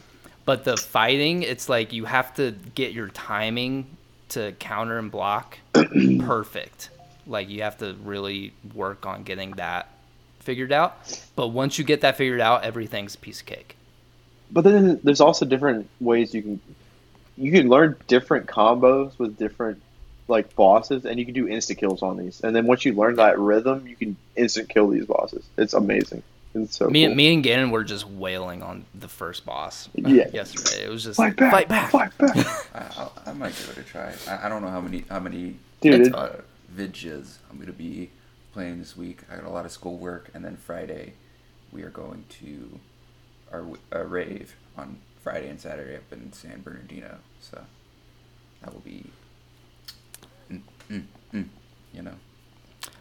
[0.47, 3.87] But the fighting, it's like you have to get your timing
[4.31, 5.59] to counter and block
[6.21, 6.89] perfect.
[7.27, 9.91] Like you have to really work on getting that
[10.41, 11.23] figured out.
[11.37, 13.77] But once you get that figured out, everything's a piece of cake.
[14.51, 16.61] But then there's also different ways you can
[17.37, 19.81] you can learn different combos with different
[20.29, 22.41] like bosses, and you can do insta kills on these.
[22.43, 25.45] And then once you learn that rhythm, you can instant kill these bosses.
[25.59, 26.23] It's amazing.
[26.55, 27.15] It's so Me, cool.
[27.17, 30.29] me and Gannon were just wailing on the first boss Yeah.
[30.33, 30.85] yesterday.
[30.85, 31.91] It was just fight back, fight back.
[31.91, 32.37] fight back,
[32.75, 34.15] I, I'll, I might give it a try.
[34.29, 35.95] I, I don't know how many how many dude.
[36.01, 36.29] It's it- fun.
[36.31, 36.41] uh,
[36.75, 38.11] vidges I'm gonna be
[38.53, 39.19] playing this week.
[39.31, 41.15] I got a lot of schoolwork, and then Friday
[41.73, 42.79] we are going to
[43.53, 47.17] our w- uh, rave on Friday and Saturday up in San Bernardino.
[47.41, 47.61] So
[48.61, 49.07] that will be,
[50.53, 50.61] mm,
[50.91, 51.47] mm, mm,
[51.93, 52.13] you know.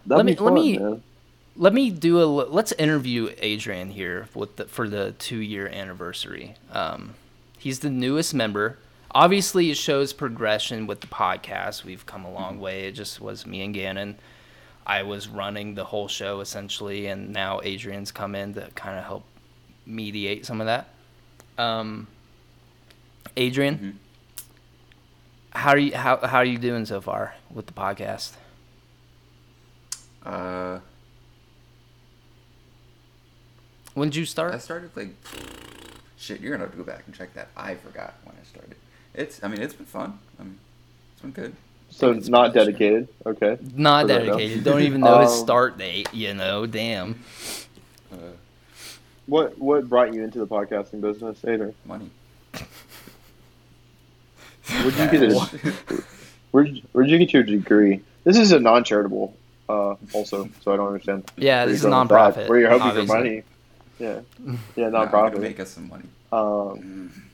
[0.08, 1.04] that'd let me- be let me- man.
[1.56, 6.56] Let me do a Let's interview Adrian here with the, for the two year anniversary.
[6.72, 7.14] Um,
[7.60, 8.80] he's the newest member.
[9.12, 11.84] Obviously, it shows progression with the podcast.
[11.84, 12.86] We've come a long way.
[12.88, 14.18] It just was me and Gannon.
[14.88, 19.06] I was running the whole show essentially, and now Adrian's come in to kind of
[19.06, 19.24] help
[19.86, 20.90] mediate some of that.
[21.58, 22.08] Um,
[23.38, 24.00] Adrian,
[25.54, 25.60] Mhm.
[25.60, 25.96] how are you?
[25.96, 28.34] How how are you doing so far with the podcast?
[30.26, 30.80] Uh,
[33.94, 34.54] When did you start?
[34.56, 35.14] I started like
[36.18, 36.42] shit.
[36.42, 37.50] You're gonna have to go back and check that.
[37.56, 38.76] I forgot when I started.
[39.14, 39.44] It's.
[39.44, 40.18] I mean, it's been fun.
[40.40, 40.58] I mean,
[41.14, 41.56] it's been good.
[41.92, 43.08] So it's not dedicated.
[43.24, 43.60] Okay.
[43.76, 44.64] Not I don't dedicated.
[44.64, 46.12] Don't even know his Um, start date.
[46.12, 47.20] You know, damn.
[48.12, 48.16] Uh,
[49.26, 51.74] What what brought you into the podcasting business, Adrian?
[51.86, 52.10] money.
[54.68, 56.04] Where'd you get a,
[56.52, 58.02] where'd, where'd you get your degree?
[58.24, 59.36] This is a non-charitable,
[59.70, 61.30] uh, also, so I don't understand.
[61.38, 62.48] Yeah, this is you're going nonprofit.
[62.50, 63.08] Where you're hoping obviously.
[63.08, 63.44] for money.
[64.00, 64.20] Yeah,
[64.76, 65.40] yeah, Nah, I'm gonna nonprofit.
[65.42, 66.06] make us some money.
[66.32, 67.30] Um,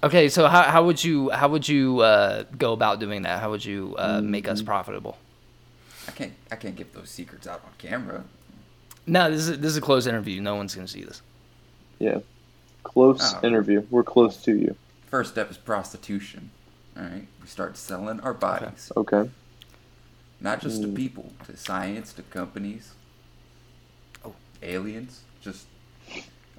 [0.00, 3.40] Okay, so how, how would you how would you uh, go about doing that?
[3.40, 4.52] How would you uh, make Mm-hmm.
[4.52, 5.18] us profitable?
[6.06, 6.32] I can't.
[6.52, 8.22] I can't give those secrets out on camera.
[9.08, 10.40] No, this is this is a close interview.
[10.40, 11.22] No one's gonna see this.
[11.98, 12.18] yeah,
[12.84, 13.40] close Oh.
[13.46, 13.84] interview.
[13.90, 14.76] We're close to you.
[15.10, 16.50] First step is prostitution.
[16.96, 19.30] All right, we start selling our bodies, Okay.
[20.40, 20.94] not just to Mm.
[20.96, 22.92] people, to science, to companies,
[24.24, 24.34] Oh.
[24.62, 25.20] aliens.
[25.40, 25.66] Just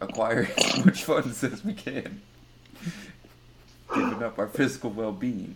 [0.01, 2.21] acquire as much funds as we can,
[3.93, 5.55] giving up our physical well-being,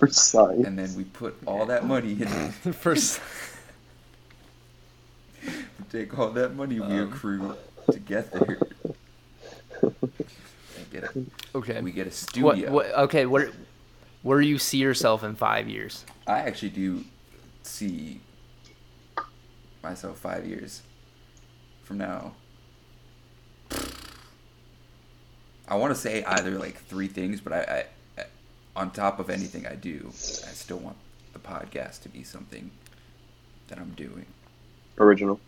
[0.00, 0.64] Precise.
[0.66, 2.52] and then we put all that money in.
[2.64, 3.20] the First,
[5.44, 5.52] we
[5.92, 7.12] take all that money we Um.
[7.12, 7.54] accrue
[7.92, 8.58] together.
[9.82, 11.80] and get a, okay.
[11.82, 12.14] we get a What,
[12.56, 12.72] studio.
[12.72, 12.86] what?
[12.92, 13.50] Okay, where
[14.22, 16.04] where do you see yourself in five years?
[16.26, 17.04] I actually do
[17.62, 18.20] see
[19.82, 20.82] myself five years
[21.84, 22.32] from now.
[25.68, 27.84] I want to say either like three things, but I, I, I,
[28.76, 30.96] on top of anything I do, I still want
[31.32, 32.70] the podcast to be something
[33.68, 34.26] that I'm doing.
[34.98, 35.40] Original.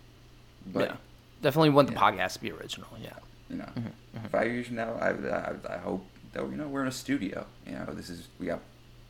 [0.73, 0.97] But yeah,
[1.43, 2.01] definitely want the yeah.
[2.11, 2.89] podcast to be original.
[3.03, 3.11] Yeah.
[3.51, 6.83] you know, Mm-hmm, five years from now, I, I, I hope that you know we're
[6.83, 7.47] in a studio.
[7.67, 8.61] You know, this is we got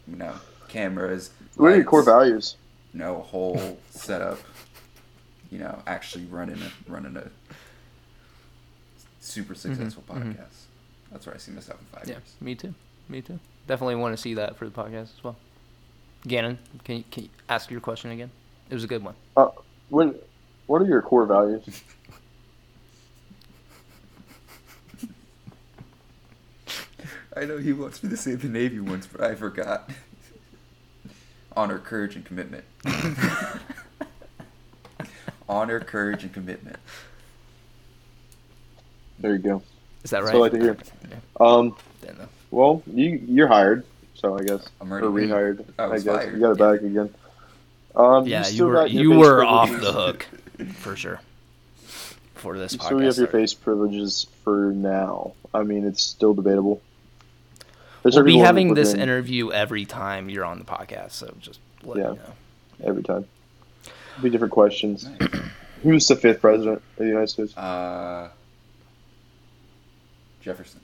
[0.09, 0.35] you know
[0.69, 1.31] cameras.
[1.57, 2.57] What are your core values?
[2.93, 4.39] you know, a whole setup.
[5.51, 7.31] You know, actually running a running a
[9.21, 10.67] super successful podcast.
[11.11, 12.35] That's where I see myself in five Mm-hmm, Yeah, years.
[12.41, 12.75] me too.
[13.09, 13.39] Me too.
[13.67, 15.37] Definitely want to see that for the podcast as well.
[16.27, 18.31] Gannon, can you, can you ask your question again?
[18.71, 19.15] It was a good one.
[19.37, 19.49] Uh,
[19.89, 20.15] when,
[20.67, 21.83] what are your core values?
[27.37, 29.91] I know he wants me to say the Navy ones, but I forgot.
[31.57, 32.65] Honor, courage, and commitment.
[35.49, 36.77] Honor, courage, and commitment.
[39.19, 39.63] There you go.
[40.03, 40.41] Is that That's right?
[40.41, 40.77] what I like to hear.
[41.11, 41.17] Yeah.
[41.41, 41.77] Um, Didn't know.
[42.53, 43.85] Well, you you're hired,
[44.15, 45.65] so I guess I'm or rehired.
[45.79, 46.35] I I, guess fired.
[46.35, 47.13] you got it back again.
[47.97, 50.27] Um, Yeah, you still were got you were off the hook
[50.77, 51.21] for sure.
[52.35, 52.85] For this You podcast.
[52.87, 55.33] still have your face privileges for now.
[55.55, 56.81] I mean, it's still debatable.
[58.03, 61.61] There's We'll be having this within interview every time you're on the podcast, so just
[61.85, 62.11] let Yeah.
[62.11, 62.33] me know.
[62.85, 63.27] every time.
[64.21, 65.07] Be different questions.
[65.21, 65.31] Nice.
[65.85, 67.57] Who's the fifth president of the United States?
[67.57, 68.31] Uh,
[70.41, 70.81] Jefferson.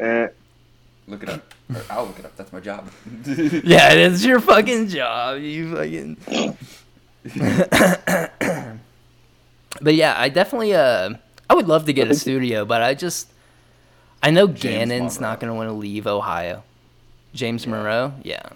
[0.00, 0.28] Eh,
[1.06, 1.54] Look it up.
[1.74, 2.36] Or I'll look it up.
[2.36, 2.88] That's my job.
[3.26, 5.40] Yeah, it's your fucking job.
[5.40, 6.16] You fucking.
[9.82, 11.14] but yeah, I definitely uh,
[11.48, 13.28] I would love to get a studio, but I just,
[14.22, 16.62] I know James Gannon's not gonna want to leave Ohio.
[17.34, 17.70] James Yeah.
[17.70, 18.48] Monroe, yeah,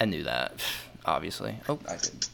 [0.00, 0.54] I knew that,
[1.04, 1.56] obviously.
[1.68, 2.26] Oh, I did.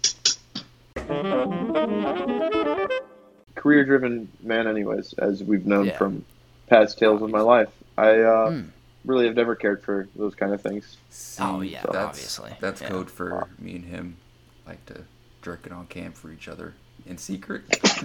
[3.54, 5.96] career-driven man, anyways, as we've known Yeah.
[5.98, 6.24] from
[6.68, 7.68] past tales of my life.
[7.96, 8.62] I uh, Hmm.
[9.04, 10.96] really have never cared for those kind of things.
[11.40, 12.56] Oh, See, yeah, that's, obviously.
[12.60, 12.88] That's Yeah.
[12.88, 14.16] code for me and him.
[14.66, 15.04] Like to
[15.42, 16.74] jerk it on cam for each other
[17.06, 17.62] in secret.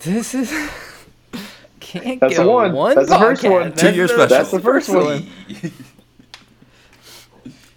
[0.00, 0.50] This is
[1.80, 2.72] can't That's go the one.
[2.74, 2.94] one.
[2.96, 3.70] That's the first one.
[3.70, 4.26] That's Two year special.
[4.28, 5.26] That's the first one.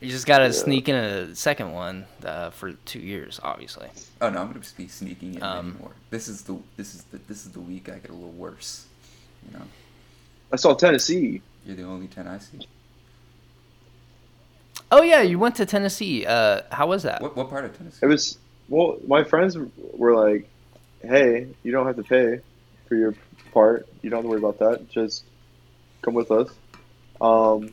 [0.02, 3.90] You just gotta sneak in a second one uh, for two years, obviously.
[4.22, 5.92] oh no, I'm gonna be sneaking in Um, anymore.
[6.10, 8.86] This is the this is the this is the week I get a little worse.
[9.46, 9.66] You know,
[10.52, 11.42] I saw Tennessee.
[11.66, 12.68] you're the only ten I see.
[14.92, 16.26] Oh yeah, you went to Tennessee.
[16.26, 17.22] Uh, how was that?
[17.22, 18.00] What what part of Tennessee?
[18.02, 18.38] It was
[18.70, 18.98] well.
[19.08, 19.58] My friends
[19.94, 20.50] were like,
[21.04, 22.40] "Hey, you don't have to pay
[22.88, 23.14] for your
[23.54, 23.88] part.
[24.02, 24.90] You don't have to worry about that.
[24.90, 25.26] Just
[26.02, 26.50] come with us."
[27.22, 27.64] Um,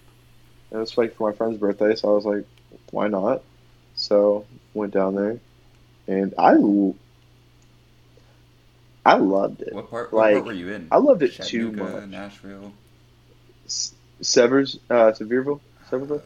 [0.71, 2.45] and it was like for my friend's birthday, so I was like,
[2.91, 3.43] "Why not?"
[3.95, 5.39] So went down there,
[6.07, 6.97] and I, l-
[9.07, 9.73] I loved it.
[9.73, 10.13] What part?
[10.13, 10.89] What Like, part were you in?
[10.91, 12.09] I loved it too Chattanooga, much.
[12.11, 12.73] Nashville.
[13.67, 16.23] S- Severs, uh, Sevierville, Sevierville,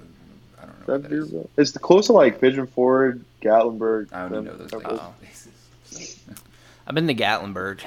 [0.61, 0.95] I don't know.
[0.95, 1.31] What that is.
[1.31, 1.49] Sevierville.
[1.57, 4.13] It's the close to like Pigeon Forge, Gatlinburg.
[4.13, 6.19] I only them- know those them like, places.
[6.87, 7.81] I've been to Gatlinburg.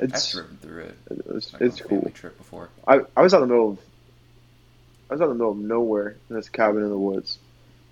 [0.00, 0.96] I've It's driven through it.
[1.34, 2.08] it's, Like it's cool.
[2.14, 2.68] trip before.
[2.86, 3.78] I, I was out in the middle of
[5.10, 7.38] I was out in the middle of nowhere in this cabin in the woods.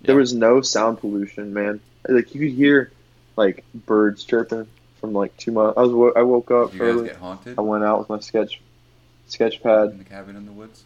[0.01, 1.79] There was no sound pollution, man.
[2.07, 2.91] Like you could hear
[3.35, 4.67] like birds chirping
[4.99, 5.77] from like two months.
[5.77, 7.07] I was I woke up Did you guys early.
[7.07, 8.61] get haunted I went out with my sketch
[9.27, 10.83] sketch pad, in the cabin in the woods?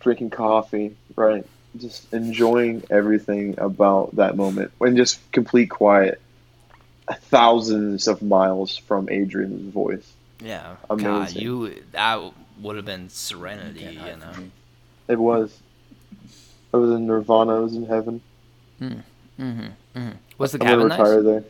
[0.00, 1.44] drinking coffee, right?
[1.78, 4.72] Just enjoying everything about that moment.
[4.80, 6.20] And just complete quiet.
[7.12, 10.12] Thousands of miles from Adrian's voice.
[10.42, 11.42] Yeah, God, Amazing.
[11.42, 12.20] you that
[12.60, 14.32] would have been serenity, Can't you know.
[15.08, 15.56] It was.
[16.72, 17.56] I was in Nirvana.
[17.56, 18.20] I was in heaven.
[18.80, 19.42] Mm-hmm.
[19.42, 20.08] Mm-hmm.
[20.38, 21.24] Was the I'm cabin retire nice?
[21.24, 21.44] there.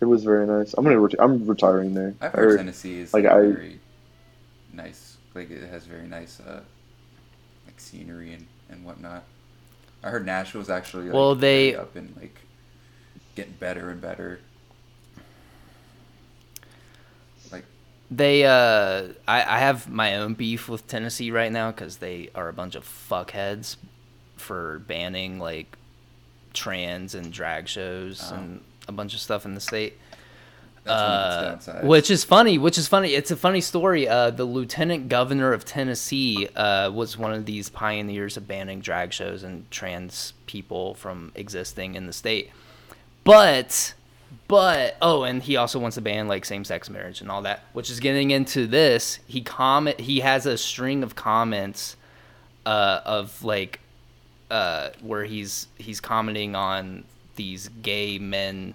[0.00, 0.74] It was very nice.
[0.74, 0.96] I'm gonna.
[0.96, 2.14] Reti- I'm retiring there.
[2.20, 3.80] I've I heard re- Tennessee is like, like, I- very
[4.72, 5.16] nice.
[5.34, 6.60] Like it has very nice uh,
[7.66, 9.24] like scenery and, and whatnot.
[10.02, 12.38] I heard Nashville's actually like, Well, they- up and like
[13.34, 14.40] getting better and better.
[17.52, 17.64] Like
[18.10, 22.48] They, uh, I, I have my own beef with Tennessee right now because they are
[22.48, 23.76] a bunch of fuckheads
[24.36, 25.76] for banning like
[26.54, 28.36] trans and drag shows Oh.
[28.36, 29.98] and a bunch of stuff in the state.
[30.84, 31.84] that's Uh, one of its downsides.
[31.84, 32.58] which is funny.
[32.58, 33.14] Which is funny.
[33.14, 34.08] It's a funny story.
[34.08, 39.12] Uh, the lieutenant governor of Tennessee uh, was one of these pioneers of banning drag
[39.12, 42.50] shows and trans people from existing in the state.
[43.24, 43.92] But,
[44.46, 47.64] but oh, and he also wants to ban like same-sex marriage and all that.
[47.74, 49.18] Which is getting into this.
[49.26, 50.00] He comment.
[50.00, 51.96] He has a string of comments
[52.64, 53.80] uh, of like
[54.50, 57.04] uh, where he's he's commenting on
[57.38, 58.74] these gay men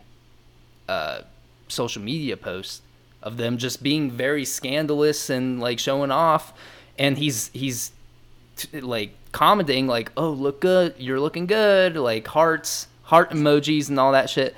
[0.90, 1.22] uh,
[1.68, 2.82] social media posts
[3.22, 6.54] of them just being very scandalous and like showing off
[6.98, 7.92] and he's he's
[8.56, 14.00] t- like commenting like oh look good you're looking good like hearts heart emojis and
[14.00, 14.56] all that shit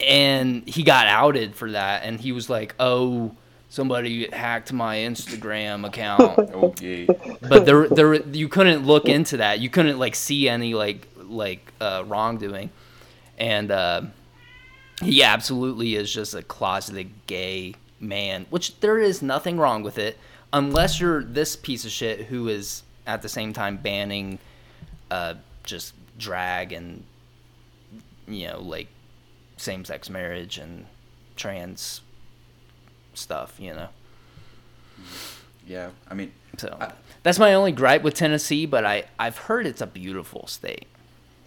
[0.00, 3.34] and he got outed for that and he was like oh
[3.68, 7.06] somebody hacked my instagram account okay.
[7.48, 9.60] but there there you couldn't look into that.
[9.60, 12.70] You couldn't like see any like like uh, wrongdoing,
[13.38, 14.02] and uh,
[15.02, 18.46] he absolutely is just a closeted gay man.
[18.50, 20.18] Which there is nothing wrong with it,
[20.52, 24.38] unless you're this piece of shit who is at the same time banning
[25.10, 27.04] uh, just drag and
[28.26, 28.86] you know like
[29.56, 30.86] same sex marriage and
[31.36, 32.00] trans
[33.14, 33.56] stuff.
[33.58, 33.88] You know.
[35.66, 36.92] Yeah, I mean, So I-
[37.22, 40.86] that's my only gripe with Tennessee, but I I've heard it's a beautiful state.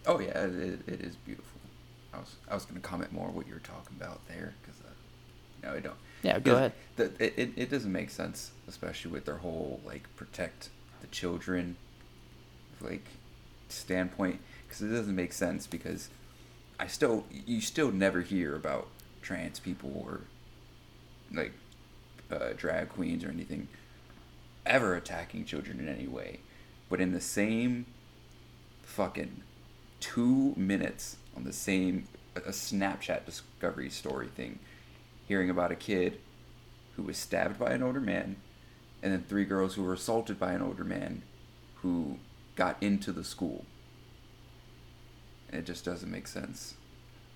[0.06, 1.46] oh yeah, it, it is beautiful.
[2.18, 5.68] I was I was gonna comment more what you were talking about there because uh,
[5.68, 5.96] no, I don't.
[6.24, 6.74] Yeah, go ahead.
[6.96, 10.70] The, it, it, it doesn't make sense, especially with their whole like protect
[11.02, 11.76] the children,
[12.82, 13.06] like
[13.70, 16.10] standpoint, because it doesn't make sense because
[16.80, 18.88] I still you still never hear about
[19.22, 20.22] trans people or
[21.32, 21.54] like
[22.32, 23.68] uh, drag queens or anything
[24.66, 26.40] ever attacking children in any way,
[26.90, 27.86] but in the same
[28.84, 29.44] fucking
[30.00, 34.60] two minutes on the same a Snapchat discovery story thing,
[35.28, 36.20] hearing about a kid
[36.96, 38.36] who was stabbed by an older man,
[39.02, 41.22] and then three girls who were assaulted by an older man,
[41.82, 42.18] who
[42.56, 43.66] got into the school.
[45.50, 46.76] And it just doesn't make sense.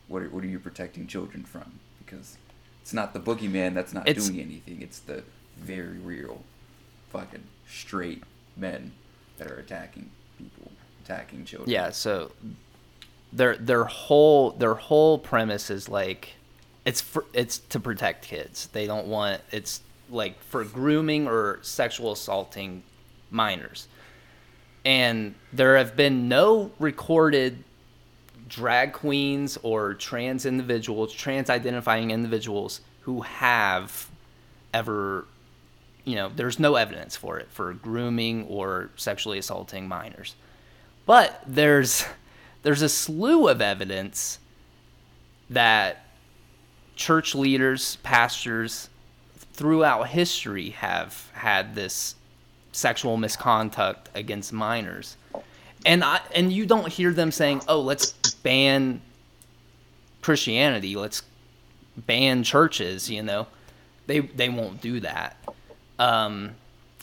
[0.08, 1.80] What are, what are you protecting children from?
[2.04, 2.38] Because
[2.82, 4.82] it's not the boogeyman that's not It's- doing anything.
[4.82, 5.24] It's the
[5.58, 6.44] very real,
[7.12, 8.24] fucking straight
[8.58, 8.92] men
[9.38, 10.72] that are attacking people,
[11.04, 11.72] attacking children.
[11.72, 12.32] Yeah, so
[13.34, 16.34] their their whole their whole premise is like
[16.86, 18.68] it's for, it's to protect kids.
[18.74, 22.84] They don't want it's like for grooming or sexual assaulting
[23.30, 23.88] minors.
[24.84, 27.64] And there have been no recorded
[28.50, 34.10] drag queens or trans individuals, trans identifying individuals who have
[34.74, 35.26] ever,
[36.04, 40.36] you know, there's no evidence for it for grooming or sexually assaulting minors.
[41.06, 42.06] But there's
[42.64, 44.40] there's a slew of evidence
[45.50, 46.06] that
[46.96, 48.90] church leaders, pastors
[49.54, 52.16] throughout history have had this
[52.72, 55.18] sexual misconduct against minors.
[55.86, 58.12] And I and you don't hear them saying, "Oh, let's
[58.44, 59.02] ban
[60.22, 60.96] Christianity.
[60.96, 61.24] Let's
[61.98, 63.48] ban churches," you know.
[64.06, 65.38] They they won't do that.
[65.98, 66.56] Um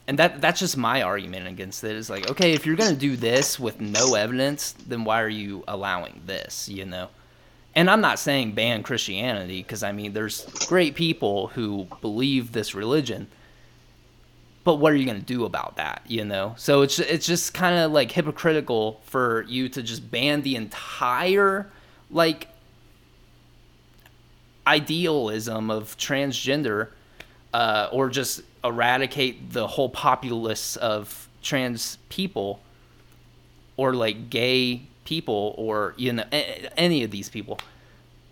[0.09, 1.95] and that that's just my argument against it.
[1.95, 5.63] Is like, okay, if you're gonna do this with no evidence, then why are you
[5.69, 6.69] allowing this?
[6.69, 7.11] You know.
[7.75, 12.75] And I'm not saying ban Christianity because I mean, there's great people who believe this
[12.75, 13.29] religion,
[14.65, 16.01] but what are you gonna do about that?
[16.09, 16.55] You know.
[16.57, 21.71] So it's it's just kind of like hypocritical for you to just ban the entire
[22.11, 22.49] like
[24.67, 26.89] idealism of transgender
[27.53, 32.61] uh, or just eradicate the whole populace of trans people
[33.77, 36.25] or like gay people or you know
[36.77, 37.59] any of these people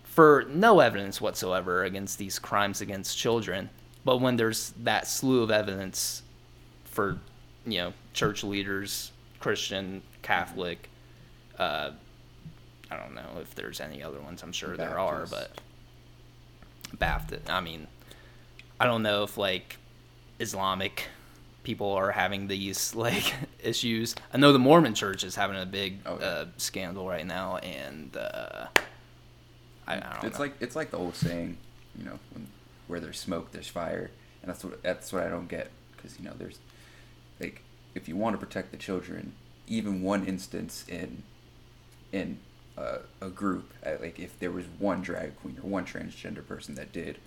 [0.03, 3.69] for no evidence whatsoever against these crimes against children
[4.03, 6.21] but when there's that slew of evidence
[6.83, 7.17] for
[7.65, 10.89] you know church leaders christian catholic
[11.57, 11.91] uh,
[12.91, 15.61] i don't know if there's any other ones i'm sure there are Baptist.
[16.91, 17.87] but baptist i mean
[18.79, 19.77] I don't know if like
[20.39, 21.07] Islamic
[21.63, 24.15] people are having these like issues.
[24.33, 26.25] I know the Mormon Church is having a big Oh, yeah.
[26.25, 28.67] uh, scandal right now, and uh,
[29.87, 30.45] I, I don't it's know.
[30.45, 31.57] like it's like the old saying,
[31.97, 32.47] you know, when,
[32.87, 36.25] where there's smoke, there's fire, and that's what that's what I don't get because you
[36.25, 36.59] know there's
[37.39, 37.61] like
[37.95, 39.33] if you want to protect the children,
[39.67, 41.23] even one instance in
[42.11, 42.39] in
[42.77, 46.75] a, a group, uh, like if there was one drag queen or one transgender person
[46.75, 47.17] that did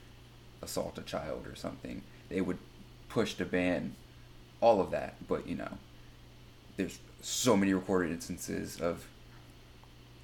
[0.62, 2.58] assault a child or something, they would
[3.10, 3.94] push to ban
[4.62, 5.16] all of that.
[5.28, 5.76] But you know,
[6.78, 9.06] there's so many recorded instances of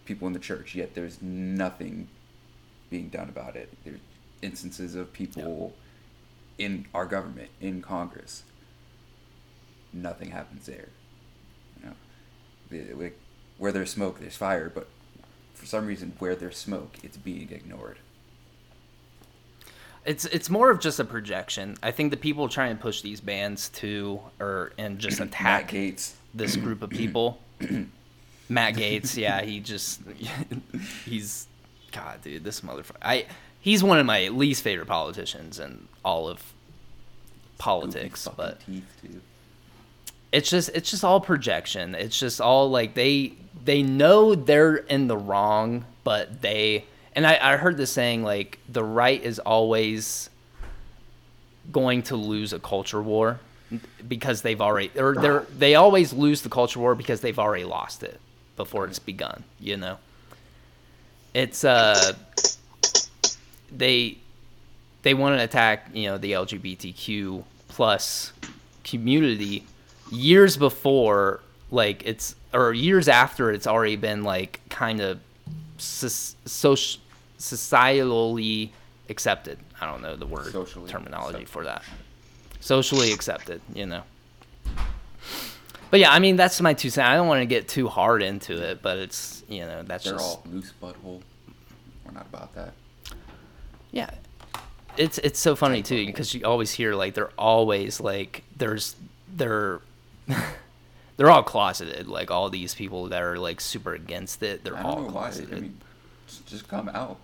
[0.07, 2.09] people in the church, yet there's nothing
[2.89, 3.71] being done about it.
[3.85, 4.01] There's
[4.41, 5.75] instances of people
[6.59, 8.45] in our government, in Congress.
[9.93, 10.89] Nothing happens there.
[11.83, 11.95] You know,
[12.71, 13.19] The- like,
[13.59, 14.89] where there's smoke, there's fire, but
[15.55, 17.99] for some reason, where there's smoke, it's being ignored.
[20.07, 21.77] It's it's more of just a projection.
[21.83, 26.15] I think the people trying to push these bans to or and just attack Gates,
[26.33, 27.41] this group of people.
[28.49, 30.01] Matt Gaetz, yeah, he just
[31.05, 31.47] he's
[31.91, 32.97] God, dude, this motherfucker.
[33.03, 33.27] I
[33.61, 36.41] he's one of my least favorite politicians in all of
[37.59, 39.21] politics, but teeth too.
[40.31, 41.97] it's just it's just all projection.
[41.97, 43.33] It's just all like they
[43.65, 46.85] they know they're in the wrong, but they
[47.17, 50.31] and I, I heard this saying like the right is always
[51.73, 53.41] going to lose a culture war
[54.07, 58.03] because they've already or they're they always lose the culture war because they've already lost
[58.05, 58.21] it
[58.57, 59.99] before it's begun, you know.
[61.35, 62.13] It's uh
[63.73, 64.19] they
[65.03, 68.33] they want to attack, you know, the LGBTQ plus
[68.85, 69.65] community
[70.13, 75.19] years before like it's or years after it's already been like kind of
[75.79, 77.01] soc-
[77.39, 78.71] societally
[79.09, 79.59] accepted.
[79.81, 81.49] I don't know the word Socially terminology accepted.
[81.53, 81.83] for that.
[82.61, 84.03] Socially accepted, you know.
[85.91, 87.09] But yeah, I mean that's my two cents.
[87.09, 90.15] I don't want to get too hard into it, but it's you know that's They're
[90.15, 91.23] just all loose butthole.
[92.05, 92.73] We're not about that.
[93.93, 94.11] yeah.
[94.97, 98.97] It's it's so funny too because you always hear like they're always like there's
[99.37, 99.81] they're
[101.19, 104.97] they're all closeted like all these people that are like super against it they're all
[104.97, 105.25] don't know why.
[105.29, 105.55] closeted.
[105.55, 105.79] I mean,
[106.47, 107.19] just come out.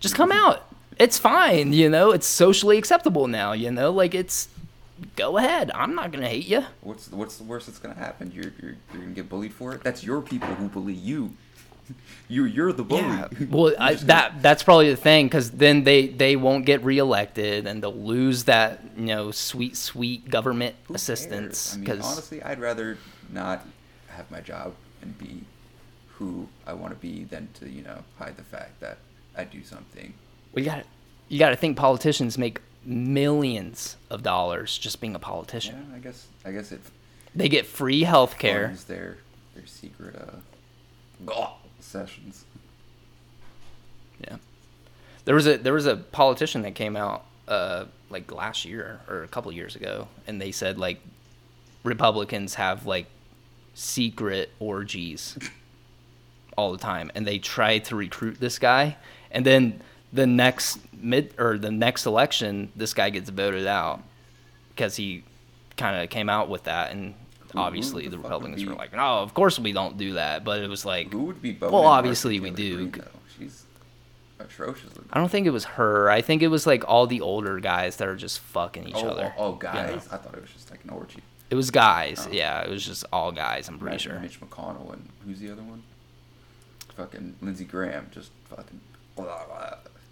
[0.00, 0.64] Just come out.
[0.98, 2.10] It's fine, you know.
[2.12, 3.90] It's socially acceptable now, you know.
[3.90, 4.48] Like it's
[5.14, 5.70] go ahead.
[5.74, 6.64] I'm not gonna hate you.
[6.80, 8.32] What's what's the worst that's gonna happen?
[8.34, 9.82] You're you're, you're gonna get bullied for it.
[9.82, 11.34] That's your people who bully you.
[12.28, 13.02] you you're the bully.
[13.02, 13.28] Yeah.
[13.50, 17.82] Well, I, that that's probably the thing because then they they won't get reelected and
[17.82, 21.76] they'll lose that you know sweet sweet government Who assistance.
[21.84, 21.88] cares?
[21.88, 22.98] I mean, honestly, I'd rather
[23.30, 23.66] not
[24.08, 25.42] have my job and be
[26.14, 28.98] who I want to be than to you know hide the fact that
[29.36, 30.14] I do something.
[30.52, 30.84] we got
[31.28, 35.86] you got to think politicians make millions of dollars just being a politician.
[35.90, 36.80] Yeah, I guess I guess it
[37.34, 38.74] They get free health care.
[38.86, 39.18] their
[39.54, 41.46] their secret uh
[41.80, 42.44] sessions.
[44.20, 44.36] Yeah.
[45.24, 49.22] There was a there was a politician that came out uh like last year or
[49.24, 51.00] a couple years ago and they said like
[51.82, 53.06] Republicans have like
[53.74, 55.36] secret orgies
[56.56, 58.96] all the time, and they tried to recruit this guy,
[59.36, 59.80] and then
[60.12, 64.02] the next mid or the next election, this guy gets voted out
[64.70, 65.22] because he
[65.76, 67.14] kind of came out with that, and
[67.54, 70.60] obviously the the Republicans be- were like, "No, of course we don't do that," but
[70.62, 71.56] it was like, Who would be?
[71.60, 72.90] Well, obviously we do.
[72.90, 73.04] Though?
[73.38, 73.64] She's
[74.38, 74.90] atrocious.
[75.12, 76.10] I don't think it was her.
[76.10, 79.08] I think it was like all the older guys that are just fucking each oh,
[79.08, 79.34] oh other.
[79.36, 79.58] oh, oh, you know?
[79.58, 80.08] guys!
[80.10, 81.20] I thought it was just like an orgy.
[81.50, 82.26] It was guys.
[82.26, 82.32] Oh.
[82.32, 83.68] Yeah, it was just all guys.
[83.68, 84.20] I'm pretty Imagine sure.
[84.20, 85.82] Mitch McConnell and who's the other one?
[86.96, 88.80] Fucking Lindsey Graham, just fucking.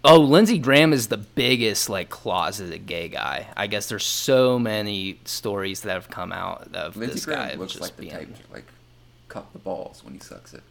[0.07, 3.47] Oh, Lindsey Graham is the biggest like closeted gay guy.
[3.57, 7.55] I guess there's so many stories that have come out of Lindsey this Graham guy
[7.55, 8.65] looks just like the type to like
[9.29, 10.61] cup the balls when he sucks it.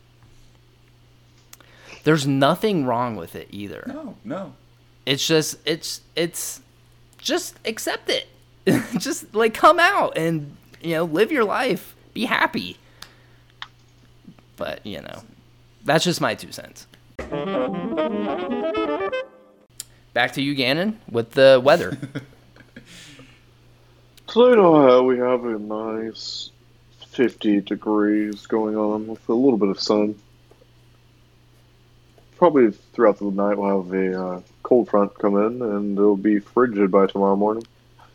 [2.04, 3.82] There's nothing wrong with it either.
[3.88, 4.54] No, no.
[5.04, 6.60] It's just it's it's
[7.18, 8.28] just accept it.
[8.98, 11.96] just like come out and you know live your life.
[12.12, 12.76] Be happy.
[14.56, 15.24] But you know,
[15.84, 16.86] that's just my two cents.
[20.12, 21.96] Back to you, Gannon, with the weather.
[24.26, 26.50] Toledo, uh, we have a nice
[27.08, 30.16] 50 degrees going on with a little bit of sun.
[32.36, 36.40] Probably throughout the night we'll have a uh, cold front come in and it'll be
[36.40, 37.64] frigid by tomorrow morning.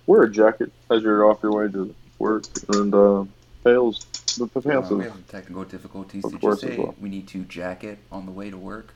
[0.08, 2.44] Wear a jacket as you're off your way to work
[2.74, 3.24] and uh,
[3.64, 4.06] pails
[4.38, 6.26] with the pants Uh, we have technical difficulties.
[6.26, 6.96] Of Did you say well.
[7.00, 8.94] we need to jacket on the way to work?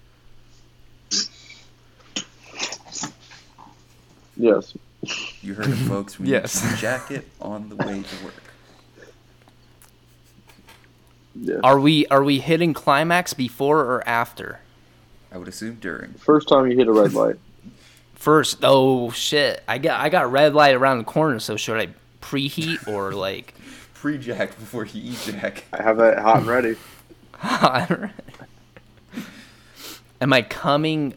[4.37, 4.73] Yes.
[5.41, 6.19] You heard it, folks.
[6.19, 6.63] We Yes.
[6.63, 8.33] need to jacket on the way to work.
[11.35, 11.59] Yes.
[11.63, 14.59] are we are we hitting climax before or after?
[15.31, 16.13] I would assume during.
[16.13, 17.37] First time you hit a red light.
[18.15, 19.63] First, oh shit!
[19.67, 21.39] I got I got red light around the corner.
[21.39, 21.89] So should I
[22.21, 23.55] preheat or like?
[23.95, 25.63] Pre-jack before you ejack.
[25.73, 26.75] I have that hot and ready.
[30.21, 31.13] Am I coming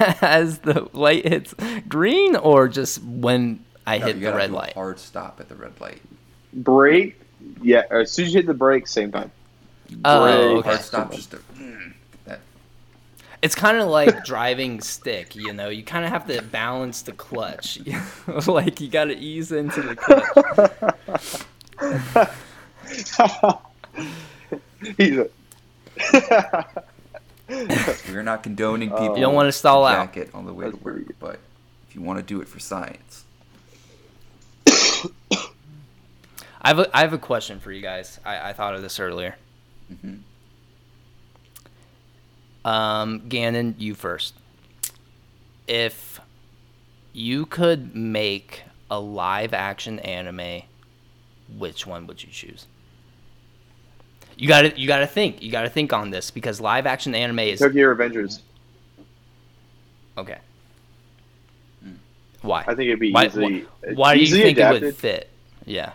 [0.22, 1.54] as the light hits
[1.88, 4.72] green, or just when I No, hit you the red do a light?
[4.74, 6.00] hard stop at the red light.
[6.52, 7.18] Brake.
[7.62, 9.30] Yeah, as soon as you hit the brake, same time.
[10.04, 10.58] Oh, Brake.
[10.60, 10.62] okay.
[10.62, 11.92] Hard stop just to mm.
[13.42, 15.68] It's kind of like driving stick, you know.
[15.68, 17.78] You kind of have to balance the clutch,
[18.46, 21.44] like you got to ease into the clutch.
[24.96, 25.28] He's a-
[27.48, 29.16] We're not condoning people.
[29.16, 30.06] You don't want to stall out.
[30.14, 31.38] jacket on the way That's pretty work, but
[31.88, 33.24] if you want to do it for science,
[34.66, 38.18] I have a, I have a question for you guys.
[38.24, 39.36] I, I thought of this earlier.
[39.92, 40.20] Mhm.
[42.64, 44.34] Um, Gannon, you first.
[45.66, 46.20] If
[47.12, 50.62] you could make a live action anime,
[51.58, 52.66] which one would you choose?
[54.36, 55.42] You got to you got to think.
[55.42, 58.40] You got to think on this because live action anime is Tokyo Revengers.
[60.18, 60.38] okay.
[61.86, 61.96] Mm.
[62.42, 62.60] Why?
[62.66, 63.66] I think it'd be why, easily.
[63.82, 65.30] why, why do you easily think it adapted, would fit?
[65.66, 65.92] Yeah.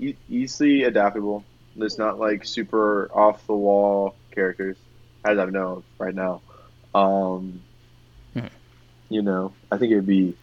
[0.00, 1.44] e- easily adaptable.
[1.76, 4.76] There's not like super off the wall characters,
[5.24, 6.40] as I know right now.
[6.94, 7.60] Um,
[8.34, 8.50] Mhm.
[9.08, 10.34] You know, I think it'd be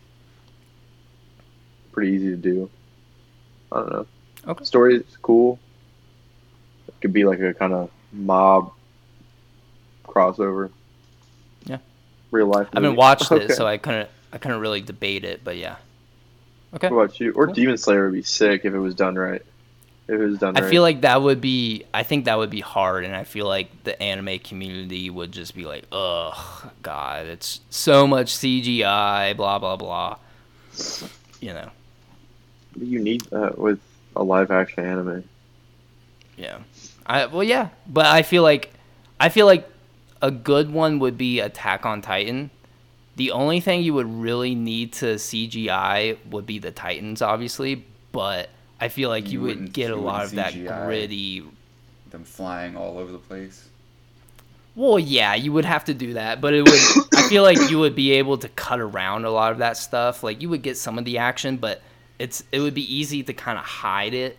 [1.92, 2.70] pretty easy to do.
[3.72, 4.06] I don't know.
[4.48, 4.64] Okay.
[4.64, 5.60] Story is cool.
[7.04, 8.72] It could be like a kind of mob
[10.08, 10.72] crossover.
[11.66, 11.80] Yeah.
[12.32, 12.68] Real life.
[12.72, 12.98] I haven't movie.
[12.98, 15.76] watched it, so I couldn't I couldn't really debate it, but yeah.
[16.74, 16.88] Okay.
[16.88, 17.34] What about you?
[17.34, 17.56] Or Cool.
[17.56, 19.42] Demon Slayer would be sick if it was done right.
[20.08, 20.70] If it was done I right.
[20.70, 21.84] feel like that would be.
[21.94, 25.56] I think that would be hard, and I feel like the anime community would just
[25.56, 30.18] be like, "Ugh, God, it's so much CGI, blah blah blah."
[31.42, 31.70] You know,
[32.80, 33.80] you need that with
[34.16, 35.24] a live action anime.
[36.38, 36.60] yeah.
[37.06, 38.72] I well, yeah, but I feel like,
[39.20, 39.70] I feel like
[40.22, 42.50] a good one would be Attack on Titan.
[43.16, 48.50] The only thing you would really need to CGI would be the Titans, obviously, but
[48.80, 51.44] I feel like you, You would get a lot of that gritty
[52.14, 53.68] them flying all over the place.
[54.76, 57.08] Well, yeah, you would have to do that, but it would.
[57.14, 60.24] I feel like you would be able to cut around a lot of that stuff.
[60.24, 61.82] Like you would get some of the action, but
[62.18, 64.38] it's it would be easy to kind of hide it.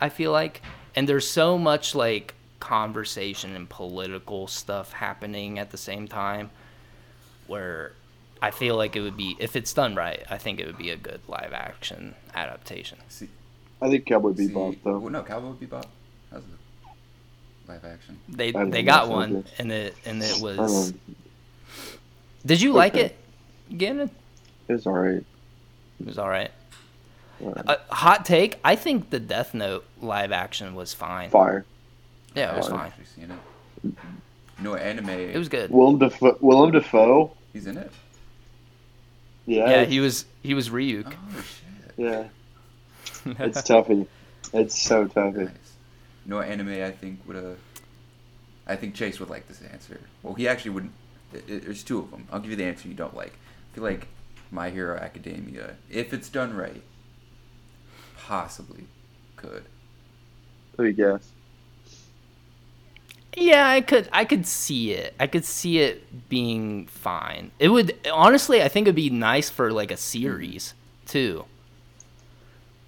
[0.00, 0.62] I feel like,
[0.96, 6.50] and there's so much like conversation and political stuff happening at the same time,
[7.46, 7.92] where
[8.42, 10.24] I feel like it would be if it's done right.
[10.30, 12.98] I think it would be a good live action adaptation.
[13.08, 13.28] See,
[13.80, 14.98] I think Cowboy see, Bebop though.
[14.98, 15.84] Well, no, Cowboy Bebop.
[16.30, 18.18] How's the live action?
[18.28, 19.50] They I they got one, okay.
[19.58, 20.92] and it and it was.
[22.44, 23.06] Did you like Okay.
[23.06, 23.16] it?
[23.76, 24.10] Gannon?
[24.68, 25.24] It's alright.
[26.00, 26.18] It was.
[26.18, 26.52] Alright.
[27.44, 28.58] Uh, hot take.
[28.64, 31.30] I think the Death Note live action was fine.
[31.30, 31.64] Fire.
[32.34, 32.86] Yeah, it was I haven't fine.
[32.86, 33.94] actually seen it.
[34.58, 35.10] You know anime?
[35.10, 35.70] It was good.
[35.70, 36.38] Willem Dafoe.
[36.40, 37.30] Willem Dafoe.
[37.52, 37.90] He's in it.
[39.46, 39.68] Yeah.
[39.70, 41.12] Yeah, he was he was Ryuk.
[41.14, 41.94] Oh shit.
[41.96, 42.24] yeah.
[43.44, 44.06] It's toughy.
[44.52, 45.44] It's so toughy.
[45.44, 45.48] Nice.
[46.24, 47.58] You know what anime I think would have.
[48.66, 50.00] I think Chase would like this answer.
[50.22, 50.92] Well, he actually wouldn't.
[51.34, 52.26] i- i- There's two of them.
[52.32, 53.32] I'll give you the answer you don't like.
[53.32, 54.08] I feel like
[54.50, 56.82] My Hero Academia, if it's done right,
[58.26, 58.84] possibly
[59.36, 59.64] could.
[60.76, 61.30] Let me guess.
[63.36, 65.14] Yeah, I could I could see it.
[65.20, 67.52] I could see it being fine.
[67.58, 70.74] It would honestly I think it'd be nice for like a series
[71.06, 71.44] too.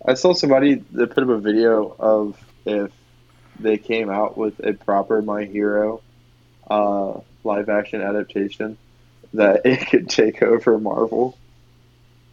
[0.04, 2.90] I saw somebody that put up a video of if
[3.60, 6.00] they came out with a proper My Hero
[6.70, 8.78] uh, live action adaptation,
[9.34, 11.36] that it could take over Marvel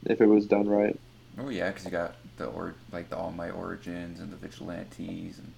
[0.06, 0.98] if it was done right.
[1.38, 5.40] Oh yeah, because you got the or like the All Might Origins and the Vigilantes
[5.40, 5.54] and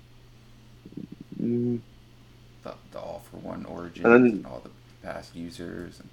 [1.42, 1.80] Mm,
[2.64, 4.72] the, the All for One Origins And and, all the
[5.08, 6.00] past users.
[6.00, 6.10] And,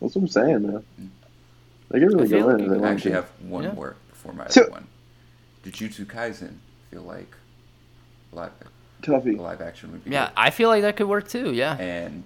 [0.00, 0.84] that's what I'm saying, man.
[1.00, 1.08] Mm.
[1.90, 2.68] They can really I feel go like in.
[2.80, 3.72] they I actually have one Yeah.
[3.72, 4.86] more before my So- other one.
[5.64, 6.56] Jujutsu Kaisen.
[6.58, 7.34] I feel like
[8.32, 8.52] live,
[9.02, 9.38] Tuffy.
[9.38, 10.34] live action would be Yeah, good.
[10.36, 11.52] I feel like that could work too.
[11.54, 11.76] Yeah.
[11.78, 12.24] and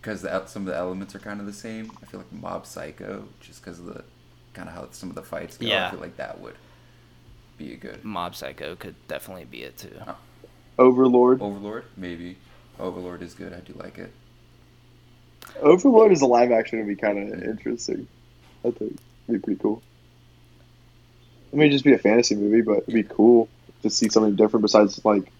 [0.00, 3.28] because some of the elements are kind of the same, I feel like Mob Psycho,
[3.40, 4.02] just because of the
[4.54, 5.66] kind of how some of the fights go.
[5.66, 5.88] Yeah.
[5.88, 6.56] I feel like that would
[7.58, 10.00] be a good Mob Psycho could definitely be it too.
[10.78, 11.42] Overlord.
[11.42, 11.84] Overlord.
[11.96, 12.38] Maybe
[12.78, 13.52] Overlord is good.
[13.52, 14.12] I do like it.
[15.60, 18.06] Overlord is a live action would be kind of interesting.
[18.64, 18.98] I think
[19.28, 19.82] it'd be pretty cool.
[21.52, 23.48] I mean, it'd just be a fantasy movie, but it'd be cool
[23.82, 25.30] to see something different besides like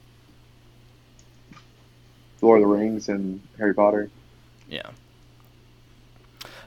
[2.41, 4.11] Lord of the Rings and Harry Potter.
[4.69, 4.91] Yeah.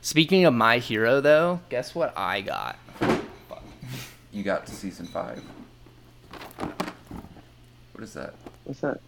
[0.04, 2.78] Speaking of My Hero though, guess what I got?
[4.34, 5.42] You got to season five.
[6.58, 8.34] What is that?
[8.66, 9.00] What's that?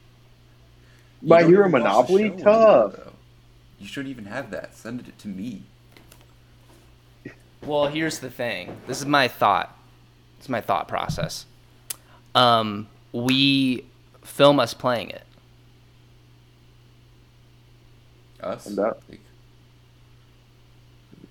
[1.22, 2.30] You My Hero even watch the Monopoly?
[2.30, 2.94] show Tough.
[2.94, 3.12] anymore, though.
[3.80, 4.74] You shouldn't even have that.
[4.74, 5.64] Send it to me.
[7.62, 8.78] Well, here's the thing.
[8.88, 9.78] This is my thought.
[10.40, 11.46] It's my thought process.
[12.36, 13.84] Um, we
[14.24, 15.24] film us playing it.
[18.40, 18.68] Us.
[18.68, 18.94] I'm down.
[19.10, 19.20] Like,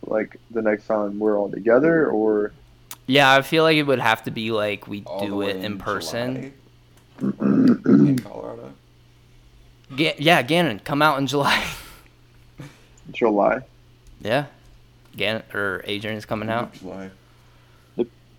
[0.06, 2.52] Like the next time we're all together, or
[3.06, 5.78] Yeah, I feel like it would have to be like we all do it in
[5.78, 6.52] person.
[7.20, 8.72] In Colorado.
[9.94, 11.64] Ga- yeah, Gannon, come out in July.
[13.12, 13.60] July.
[14.20, 14.46] yeah,
[15.16, 16.72] Gannon or Adrian is coming out.
[16.74, 17.10] July.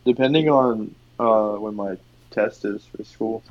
[0.05, 1.97] Depending on uh, when my
[2.31, 3.43] test is for school.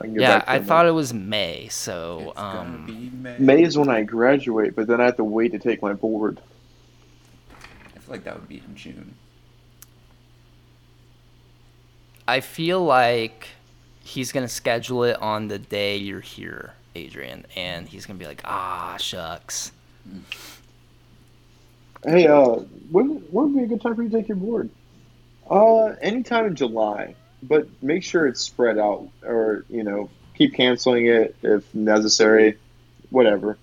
[0.00, 0.66] I Yeah, I them.
[0.66, 1.68] thought it was May.
[1.68, 3.36] So It's gonna um, be May.
[3.38, 6.40] May is when I graduate, but then I have to wait to take my board.
[8.10, 9.14] I feel like that would be in June.
[12.26, 13.46] I feel like
[14.02, 18.42] he's gonna schedule it on the day you're here, Adrian, and he's gonna be like,
[18.44, 19.70] ah, shucks.
[22.04, 22.56] Hey, uh,
[22.90, 24.70] when when would be a good time for you to take your board?
[25.48, 31.06] Uh, anytime in July, but make sure it's spread out, or you know, keep canceling
[31.06, 32.58] it if necessary.
[33.10, 33.56] Whatever.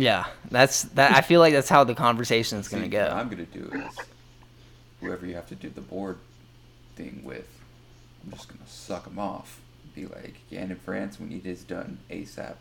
[0.00, 1.12] Yeah, that's that.
[1.12, 3.02] I feel like that's how the conversation is gonna go.
[3.02, 3.98] What I'm gonna do is
[5.00, 6.18] whoever you have to do the board
[6.96, 7.46] thing with,
[8.24, 9.60] I'm just gonna suck them off.
[9.94, 12.54] Be like, yeah, and in France, we need his done ASAP.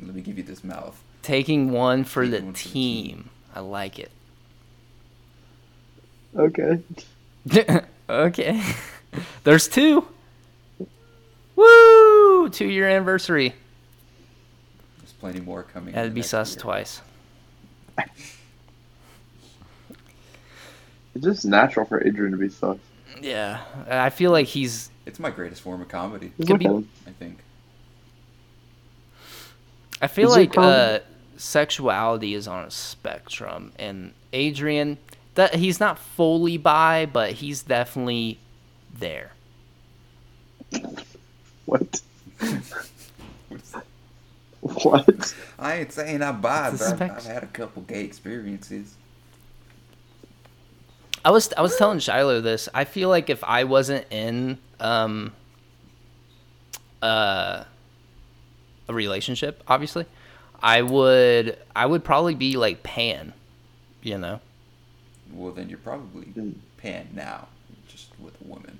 [0.00, 1.00] Let me give you this mouth.
[1.22, 3.30] Taking one for the one for the team.
[3.54, 4.10] I like it.
[6.36, 6.80] Okay.
[8.08, 8.62] okay.
[9.44, 10.06] There's two.
[11.54, 12.48] Woo!
[12.48, 13.54] Two year anniversary.
[15.20, 15.88] There's plenty more coming.
[15.90, 16.62] in That'd be next sus year.
[16.62, 17.00] twice.
[21.12, 22.78] It's just natural for Adrian to be sus.
[23.20, 24.90] Yeah, I feel like he's.
[25.06, 26.32] It's my greatest form of comedy.
[26.38, 27.38] Just Could be- I think.
[30.00, 31.00] I feel Is like uh,
[31.36, 34.98] sexuality is on a spectrum, and Adrian,
[35.34, 38.38] that he's not fully bi, but he's definitely
[38.96, 39.32] there.
[41.66, 42.00] What?
[44.60, 45.08] What's that?
[45.08, 45.34] What?
[45.58, 48.96] I ain't saying I'm bi, It's a but I've, I've had a couple gay experiences.
[51.24, 52.68] I was I was telling Shiloh this.
[52.72, 55.32] I feel like if I wasn't in um
[57.02, 57.64] uh
[58.88, 60.06] a relationship, obviously,
[60.62, 63.32] I would I would probably be like pan,
[64.02, 64.40] you know.
[65.32, 67.48] Well, then you're probably pan now,
[67.88, 68.78] just with a woman.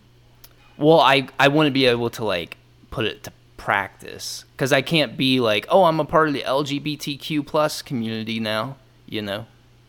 [0.79, 2.57] Well, I I wouldn't be able to like
[2.91, 6.41] put it to practice because I can't be like, oh, I'm a part of the
[6.41, 9.45] LGBTQ plus community now, you know,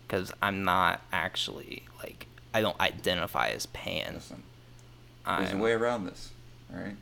[0.06, 4.16] because I'm not actually like I don't identify as pan.
[4.16, 4.44] Listen,
[5.26, 6.32] there's a I'm, way around this,
[6.74, 6.98] all right?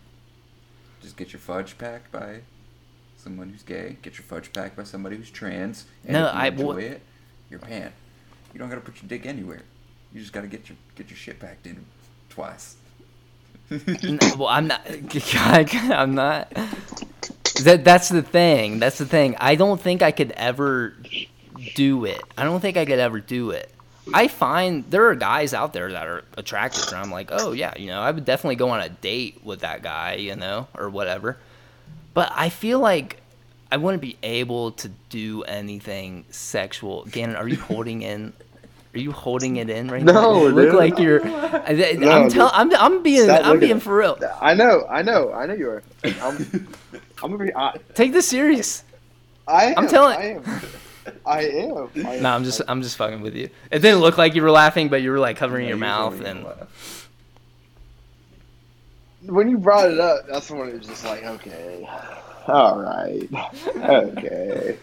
[1.01, 2.41] Just get your fudge packed by
[3.17, 3.97] someone who's gay.
[4.03, 5.85] Get your fudge packed by somebody who's trans.
[6.03, 7.01] And No, if you I- enjoy it.
[7.49, 7.91] You're pan.
[8.53, 9.63] You don't gotta put your dick anywhere.
[10.13, 11.83] You just gotta get your get your shit packed in
[12.29, 12.75] twice.
[14.37, 14.81] Well, I'm not.
[15.35, 16.51] I'm not.
[17.63, 18.79] That that's the thing.
[18.79, 19.35] That's the thing.
[19.39, 20.95] I don't think I could ever
[21.75, 22.21] do it.
[22.37, 23.71] I don't think I could ever do it.
[24.13, 27.73] I find there are guys out there that are attractive, and I'm like, oh yeah,
[27.77, 30.89] you know, I would definitely go on a date with that guy, you know, or
[30.89, 31.37] whatever.
[32.13, 33.17] But I feel like
[33.71, 37.05] I wouldn't be able to do anything sexual.
[37.05, 38.33] Gannon, are you holding in?
[38.93, 40.13] Are you holding it in right now?
[40.13, 40.75] No, You look dude.
[40.75, 41.23] like you're.
[41.25, 42.31] I, No, I'm dude.
[42.33, 42.51] telling.
[42.55, 42.75] I'm.
[42.75, 43.29] I'm being.
[43.29, 44.17] I'm being for real.
[44.41, 45.83] I know, I know, I know you are.
[46.03, 46.17] I'm,
[47.23, 47.53] I'm gonna be.
[47.55, 48.83] I, Take this serious.
[49.47, 50.43] I am, I'm telling- I am.
[51.25, 51.89] I am.
[52.05, 52.23] I am.
[52.23, 52.61] No, I'm just.
[52.67, 53.49] I'm just fucking with you.
[53.71, 55.81] It didn't look like you were laughing, but you were like covering Yeah, your you
[55.81, 56.43] mouth and.
[56.43, 57.07] laugh.
[59.25, 61.87] when you brought it up, that's when it was just like, okay,
[62.47, 63.27] all right,
[63.77, 64.77] okay.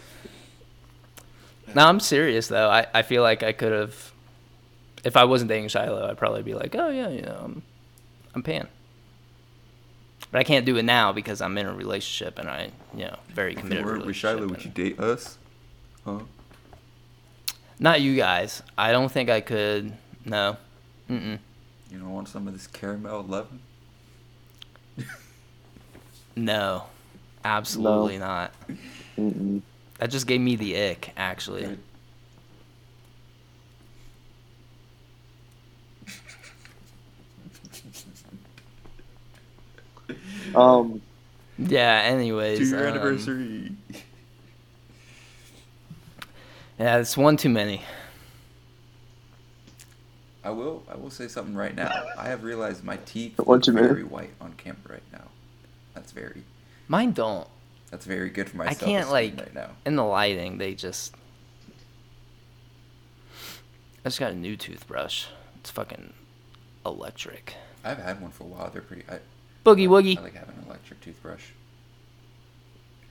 [1.74, 2.70] No, I'm serious though.
[2.70, 4.12] I, I feel like I could have,
[5.04, 7.62] if I wasn't dating Shiloh, I'd probably be like, oh yeah, you know, I'm,
[8.34, 8.68] I'm pan.
[10.30, 13.16] But I can't do it now because I'm in a relationship and I, you know,
[13.28, 13.84] very If you committed.
[13.84, 15.38] weren't with relationship Shiloh, would you date us?
[16.04, 16.20] Huh?
[17.78, 18.62] Not you guys.
[18.78, 19.92] I don't think I could.
[20.24, 20.56] No.
[21.10, 21.38] Mm-mm.
[21.90, 23.60] You don't want some of this caramel loving?
[26.34, 26.84] No.
[27.44, 28.52] Absolutely not.
[29.16, 29.62] Mm-mm.
[29.98, 31.64] That just gave me the ick, actually.
[31.66, 31.78] Right.
[40.54, 41.02] Um,
[41.58, 42.02] Yeah.
[42.04, 42.58] Anyways.
[42.58, 43.72] To your um, anniversary.
[46.78, 47.82] Yeah, it's one too many.
[50.44, 50.84] I will.
[50.88, 51.90] I will say something right now.
[52.16, 53.88] I have realized my teeth One look too many?
[53.88, 55.24] very white on camera right now.
[55.94, 56.44] That's very.
[56.86, 57.48] Mine don't.
[57.90, 58.66] That's very good for my.
[58.66, 59.70] I can't like right now.
[59.84, 60.58] in the lighting.
[60.58, 61.14] They just.
[64.04, 65.26] I just got a new toothbrush.
[65.60, 66.12] It's fucking
[66.84, 67.54] electric.
[67.84, 68.70] I've had one for a while.
[68.72, 69.04] They're pretty.
[69.08, 69.18] I,
[69.64, 70.18] Boogie woogie.
[70.18, 71.42] I like having an electric toothbrush.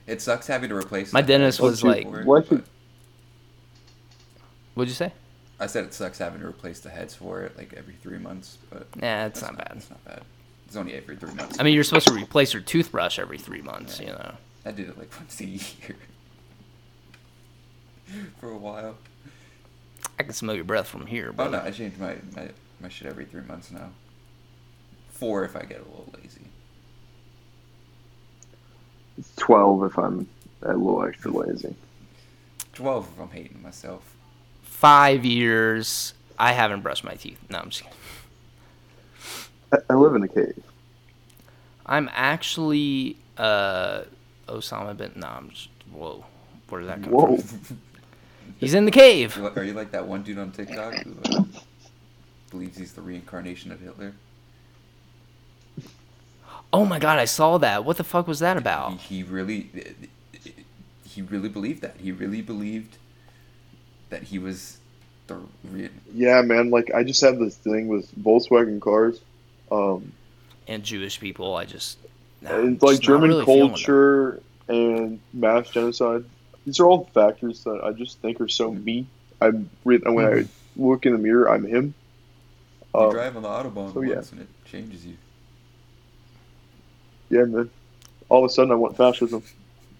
[0.07, 1.11] It sucks having to replace.
[1.11, 2.63] My dentist was for like- it, What but should-
[4.75, 5.11] What'd you say?
[5.59, 8.57] I said it sucks having to replace the heads for it like every three months,
[8.69, 9.77] but Yeah, it's that's not bad.
[9.77, 10.21] It's not bad.
[10.67, 11.57] It's only every three months.
[11.59, 13.99] I mean, you're supposed to replace your toothbrush every three months.
[13.99, 14.35] You know.
[14.65, 15.97] I did it like once a year
[18.39, 18.97] for a while.
[20.19, 21.31] I can smell your breath from here.
[21.37, 22.49] Oh But no, I change my, my
[22.79, 23.91] my shit every three months now.
[25.07, 26.51] Four if I get a little lazy.
[29.37, 30.29] twelve if I'm
[30.61, 31.75] a little extra lazy.
[32.73, 34.15] Twelve if I'm hating myself.
[34.61, 37.39] five years, I haven't brushed my teeth.
[37.49, 37.97] No, I'm just kidding.
[39.71, 40.63] I, I live in a cave.
[41.85, 44.03] I'm actually uh,
[44.47, 45.11] Osama bin.
[45.15, 45.69] No, I'm just.
[45.91, 46.25] Whoa,
[46.69, 47.37] where did that come Whoa.
[47.37, 47.79] from?
[48.59, 49.37] He's in the cave.
[49.57, 51.43] Are you like that one dude on TikTok who uh,
[52.51, 54.13] believes he's the reincarnation of Hitler?
[56.71, 57.85] Oh my god, I saw that.
[57.85, 58.93] What the fuck was that about?
[58.99, 59.69] He, he really,
[61.03, 61.97] he really believed that.
[61.97, 62.97] He really believed
[64.09, 64.77] that he was
[65.27, 65.39] the
[65.71, 66.69] re- Yeah, man.
[66.69, 69.21] Like I just have this thing with Volkswagen cars.
[69.71, 70.11] Um,
[70.67, 71.97] And Jewish people, I just.
[72.45, 76.25] Nah, and like German really culture and mass genocide.
[76.65, 79.05] These are all factors that I just think are so me.
[79.41, 81.93] I'm re- when I look in the mirror, I'm him.
[82.93, 84.15] You Um, drive on the autobahn so, yeah.
[84.15, 85.15] once and it changes you.
[87.29, 87.69] yeah, man.
[88.29, 89.43] All of a sudden, I want fascism.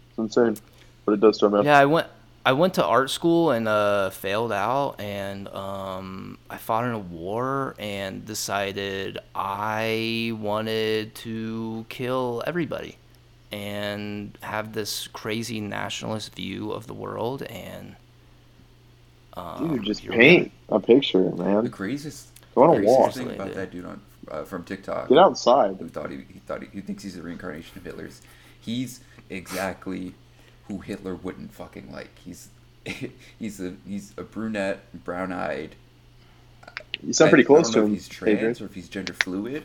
[0.09, 0.57] It's insane,
[1.05, 1.63] but it does to a.
[1.65, 2.07] Yeah, I went.
[2.47, 6.99] I went to art school and uh, failed out, and um, I fought in a
[6.99, 12.97] war and decided I wanted to kill everybody
[13.51, 17.41] and have this crazy nationalist view of the world.
[17.43, 17.95] And
[19.33, 21.63] um, Dude, just here- paint a picture, man.
[21.63, 23.13] The craziest, Go on a walk.
[23.13, 23.55] thing about dude.
[23.57, 25.77] that dude on uh, from TikTok Get outside.
[25.79, 28.21] who thought he, he thought he, he thinks he's the reincarnation of Hitler's.
[28.61, 28.99] He's
[29.31, 30.13] exactly
[30.67, 32.17] who Hitler wouldn't fucking like.
[32.23, 32.49] He's
[33.39, 35.75] he's a he's a brunette, brown eyed.
[37.01, 38.55] You sound pretty close to I don't know him, if he's trans Adrian.
[38.61, 39.63] or if he's gender fluid,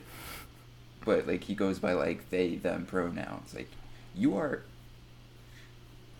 [1.05, 3.55] but like he goes by like they them pronouns.
[3.55, 3.69] Like
[4.15, 4.63] you are.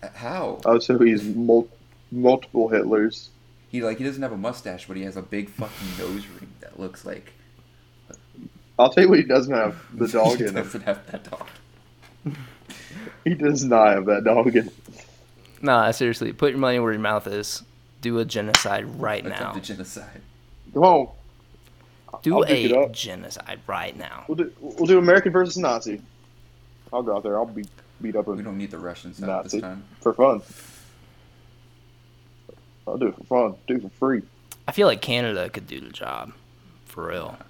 [0.03, 1.69] Uh, how Oh, so he's mul-
[2.11, 3.29] multiple Hitlers.
[3.69, 6.49] he like he doesn't have a mustache, but he has a big fucking nose ring
[6.61, 7.33] that looks like
[8.79, 10.55] I'll tell you what he doesn't have: the dog he in him.
[10.55, 11.47] doesn't have that dog.
[13.23, 14.71] He does not have that dog in him.
[15.61, 17.61] Nah, seriously, put your money where your mouth is.
[18.01, 19.35] Do a genocide right now.
[19.51, 20.21] Attempted genocide.
[20.73, 21.09] Come on.
[22.23, 22.91] Do I'll pick it a up.
[22.93, 24.25] genocide right now.
[24.27, 26.01] We'll do, we'll do American versus Nazi.
[26.91, 27.37] I'll go out there.
[27.37, 27.63] I'll be
[28.01, 29.57] beat up a We don't need the Russians Nazi.
[29.57, 29.83] this time.
[30.01, 30.41] for fun.
[32.87, 33.55] I'll do it for fun.
[33.67, 34.23] Do it for free.
[34.67, 36.33] I feel like Canada could do the job,
[36.85, 37.37] for real.
[37.39, 37.45] Nah.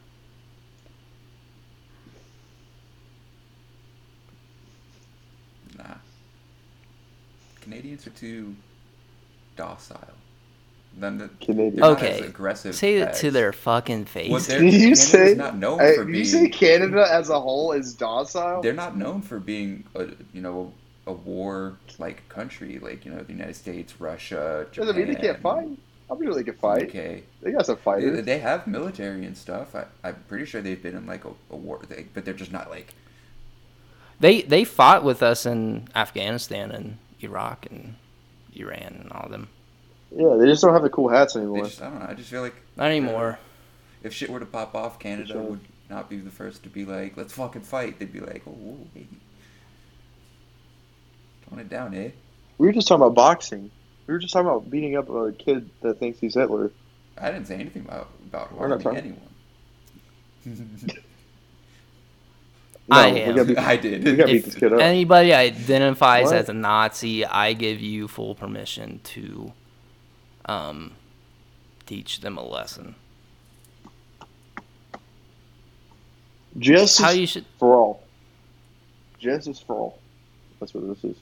[7.61, 8.55] Canadians are too
[9.55, 9.99] docile.
[10.97, 11.75] Then the, Canadian.
[11.77, 12.75] they're as Okay, aggressive.
[12.75, 14.47] Say it as- to their fucking face.
[14.47, 15.33] they're- Did you Canada's say?
[15.35, 18.61] not known Hey, for did you say Canada as a whole is docile?
[18.61, 20.73] they're not known for being a you know
[21.07, 24.87] a war like country like you know the United States, Russia, Japan.
[24.87, 25.69] Doesn't mean they can't fight.
[26.09, 26.83] I'm sure they can fight.
[26.89, 28.25] Okay, They got some they, fighters.
[28.25, 29.73] they have military and stuff.
[29.73, 32.51] I, I'm pretty sure they've been in like a, a war, they, but they're just
[32.51, 32.93] not like
[34.19, 37.95] They they fought with us in Afghanistan and Iraq and
[38.55, 39.47] Iran and all them.
[40.15, 41.65] Yeah, they just don't have the cool hats they anymore.
[41.65, 42.07] just I don't know.
[42.09, 43.39] I just feel like Not anymore.
[44.03, 45.41] if shit were to pop off, Canada Sure.
[45.41, 47.99] would not be the first to be like, let's fucking fight.
[47.99, 49.07] They'd be like, oh, whoa, hey.
[51.49, 52.09] tone it down, eh?
[52.57, 53.71] We were just talking about boxing.
[54.07, 56.71] We were just talking about beating up a kid that thinks he's Hitler.
[57.17, 59.19] I didn't say anything about about harming anyone.
[62.91, 63.35] No, I am.
[63.35, 64.03] gotta beat- I did.
[64.03, 64.81] We gotta beat this kid up.
[64.81, 66.35] anybody identifies What?
[66.35, 69.53] as a Nazi, I give you full permission to
[70.45, 70.93] um,
[71.85, 72.95] teach them a lesson.
[76.59, 77.45] Justice How you should.
[77.57, 78.03] for all.
[79.19, 79.99] Justice for all.
[80.59, 81.17] That's what this is.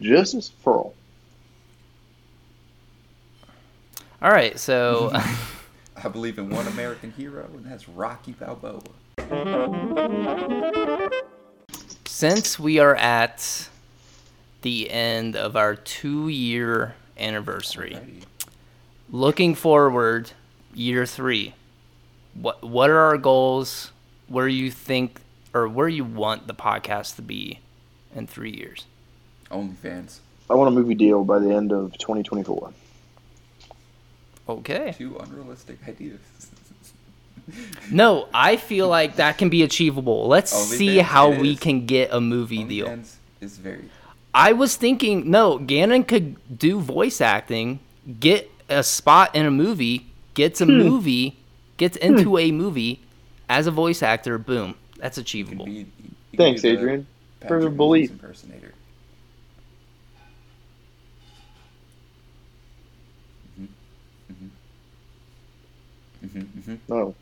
[0.00, 0.94] Justice for all.
[4.20, 5.10] All right, so
[5.96, 8.80] I believe in one American hero, and that's Rocky Balboa.
[12.06, 13.68] Since we are at
[14.62, 18.22] the end of our two-year anniversary, Alrighty.
[19.10, 20.32] looking forward,
[20.72, 21.54] year three.
[22.34, 23.90] What what are our goals?
[24.26, 25.20] Where you think
[25.52, 27.60] or where you want the podcast to be
[28.14, 28.86] in three years?
[29.50, 30.18] OnlyFans.
[30.48, 32.72] I want a movie deal by the end of 2024.
[34.48, 34.94] Okay.
[34.96, 36.20] Two unrealistic ideas.
[37.90, 40.28] No, I feel like that can be achievable.
[40.28, 41.60] Let's OnlyFans, see how we is.
[41.60, 42.98] can get a movie deal.
[43.40, 43.84] Is very.
[44.32, 47.78] I was thinking, no, Gannon could do voice acting,
[48.18, 50.72] get a spot in a movie, gets a hmm.
[50.72, 51.36] movie,
[51.76, 52.16] gets hmm.
[52.16, 53.00] into a movie
[53.48, 54.38] as a voice actor.
[54.38, 55.66] Boom, that's achievable.
[55.66, 55.86] be.
[56.36, 57.06] Thanks, Adrian,
[57.46, 58.10] for the belief.
[58.10, 58.72] Impersonator.
[63.60, 64.46] Mm-hmm.
[66.40, 66.74] Mm-hmm.
[66.88, 67.14] No.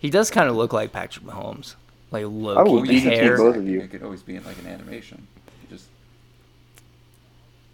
[0.00, 1.74] He does kind of look like Patrick Mahomes,
[2.10, 3.36] like I Loki would the beat the hair.
[3.36, 3.80] both of you.
[3.80, 5.26] It could always be in like an animation.
[5.62, 5.88] You just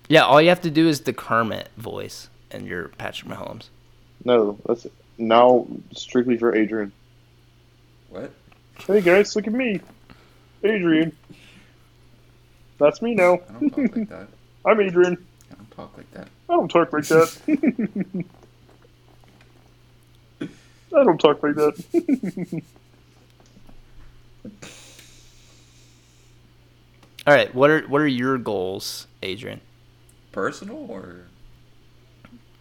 [0.09, 3.69] Yeah, all you have to do is the Kermit voice, and you're Patrick Mahomes.
[4.25, 4.87] No, that's
[5.19, 6.93] now strictly for Adrian.
[8.11, 8.33] what?
[8.87, 9.81] Hey guys, look at me.
[10.65, 11.13] Adrian.
[12.79, 13.35] That's me now.
[13.49, 14.29] I don't talk like that.
[14.67, 15.27] I'm Adrian.
[15.51, 16.29] I don't talk like that.
[16.51, 18.25] I don't talk like that.
[20.95, 22.63] I don't talk like that.
[27.27, 29.61] All right, what are what are your goals, Adrian?
[30.31, 31.23] Personal or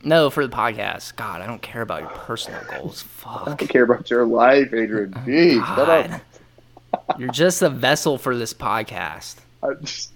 [0.04, 1.16] No, for the podcast.
[1.16, 3.04] God, I don't care about your personal goals.
[3.04, 3.60] I Fuck.
[3.60, 5.14] don't care about your life, Adrian.
[5.16, 6.08] Oh, Jeez, shut up.
[6.10, 7.20] God.
[7.20, 9.36] You're just a vessel for this podcast.
[9.62, 10.14] I just...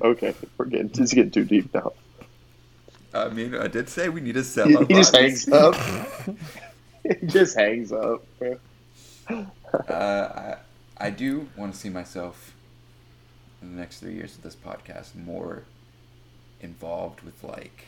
[0.00, 1.92] Okay, we're getting just getting too deep now.
[3.14, 4.68] I mean, I did say we need to sell.
[4.68, 5.74] He, our he just hangs up.
[7.20, 8.24] he just hangs up.
[9.28, 9.44] Uh,
[9.88, 10.56] I,
[10.98, 12.54] I do want to see myself
[13.62, 15.64] in the next three years of this podcast more
[16.60, 17.86] involved with like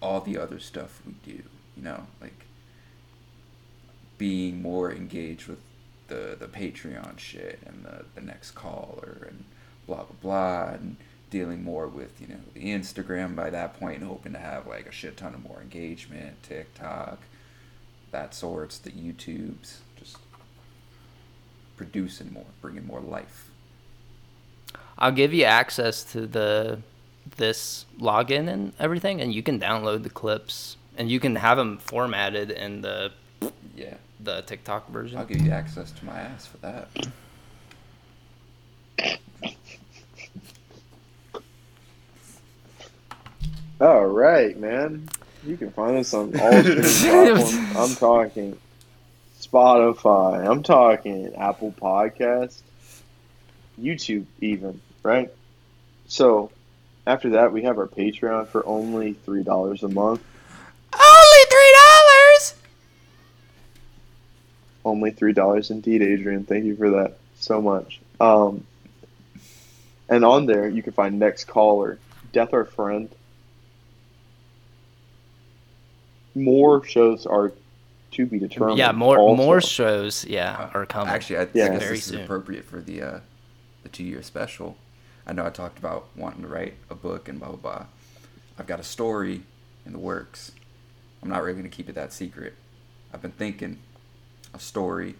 [0.00, 1.42] all the other stuff we do.
[1.76, 2.44] You know, like
[4.18, 5.58] being more engaged with
[6.08, 9.44] the the Patreon shit and the the next caller and
[9.86, 10.96] blah blah blah and
[11.34, 14.86] dealing more with you know the Instagram by that point and hoping to have like
[14.86, 17.18] a shit ton of more engagement, TikTok,
[18.12, 20.18] that sorts, the YouTubes, just
[21.76, 23.50] producing more, bringing more life.
[24.96, 26.78] I'll give you access to the
[27.36, 31.78] this login and everything, and you can download the clips, and you can have them
[31.78, 33.10] formatted in the
[33.74, 35.18] Yeah, the TikTok version.
[35.18, 36.88] I'll give you access to my ass for that.
[43.80, 45.08] All right, man.
[45.44, 47.76] You can find us on all platforms.
[47.76, 48.58] I'm talking
[49.40, 50.48] Spotify.
[50.48, 52.60] I'm talking Apple Podcast,
[53.80, 55.30] YouTube, even right.
[56.06, 56.50] So
[57.06, 60.22] after that, we have our Patreon for only three dollars a month.
[60.92, 62.54] Only three dollars.
[64.84, 66.44] Only three dollars indeed, Adrian.
[66.44, 68.00] Thank you for that so much.
[68.20, 68.64] Um,
[70.08, 71.98] and on there, you can find Next Caller,
[72.32, 73.08] Death Our Friend.
[76.34, 77.52] More shows are
[78.12, 78.78] to be determined.
[78.78, 79.42] yeah, more also.
[79.42, 81.12] more shows, yeah, are coming.
[81.12, 81.64] Actually, I, Yeah.
[81.66, 82.18] I guess Very this soon.
[82.20, 83.20] is appropriate for the uh,
[83.82, 84.76] the two year special.
[85.26, 87.86] I know I talked about wanting to write a book and blah blah blah.
[88.58, 89.42] I've got a story
[89.86, 90.52] in the works.
[91.22, 92.54] I'm not really gonna keep it that secret.
[93.12, 93.78] I've been thinking
[94.52, 95.14] a story.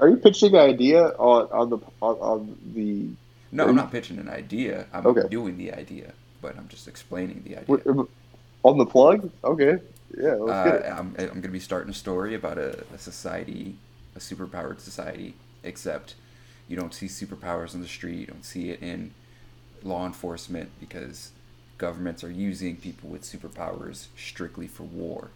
[0.00, 3.08] Are you pitching an idea on, on the on, on the
[3.52, 4.86] No, I'm not pitching an idea.
[4.92, 5.28] I'm Okay.
[5.28, 6.12] doing the idea,
[6.42, 7.64] but I'm just explaining the idea.
[7.84, 8.08] what-
[8.62, 9.30] on the plug?
[9.44, 9.78] Okay,
[10.16, 10.82] yeah, Uh.
[10.98, 13.78] I'm, I'm going to be starting a story about a, a society,
[14.14, 16.14] a superpowered society, except
[16.68, 18.18] you don't see superpowers on the street.
[18.20, 19.14] You don't see it in
[19.82, 21.32] law enforcement because
[21.78, 25.32] governments are using people with superpowers strictly for war.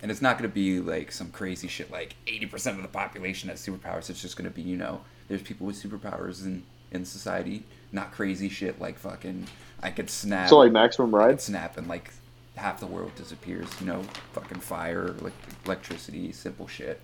[0.00, 3.48] And it's not going to be like some crazy shit like 80% of the population
[3.50, 4.10] has superpowers.
[4.10, 7.64] It's just going to be, you know, there's people with superpowers in, in society.
[7.92, 9.46] Not crazy shit like fucking,
[9.82, 10.48] I could snap.
[10.48, 11.40] So like maximum ride.
[11.40, 12.10] snap and like
[12.56, 13.68] half the world disappears.
[13.80, 15.34] You know, fucking fire, like
[15.66, 17.00] electricity, simple shit.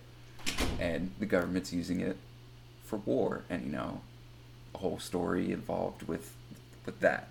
[0.81, 2.17] And the government's using it
[2.85, 4.01] for war, and you know,
[4.75, 6.35] a whole story involved with
[6.87, 7.29] with that.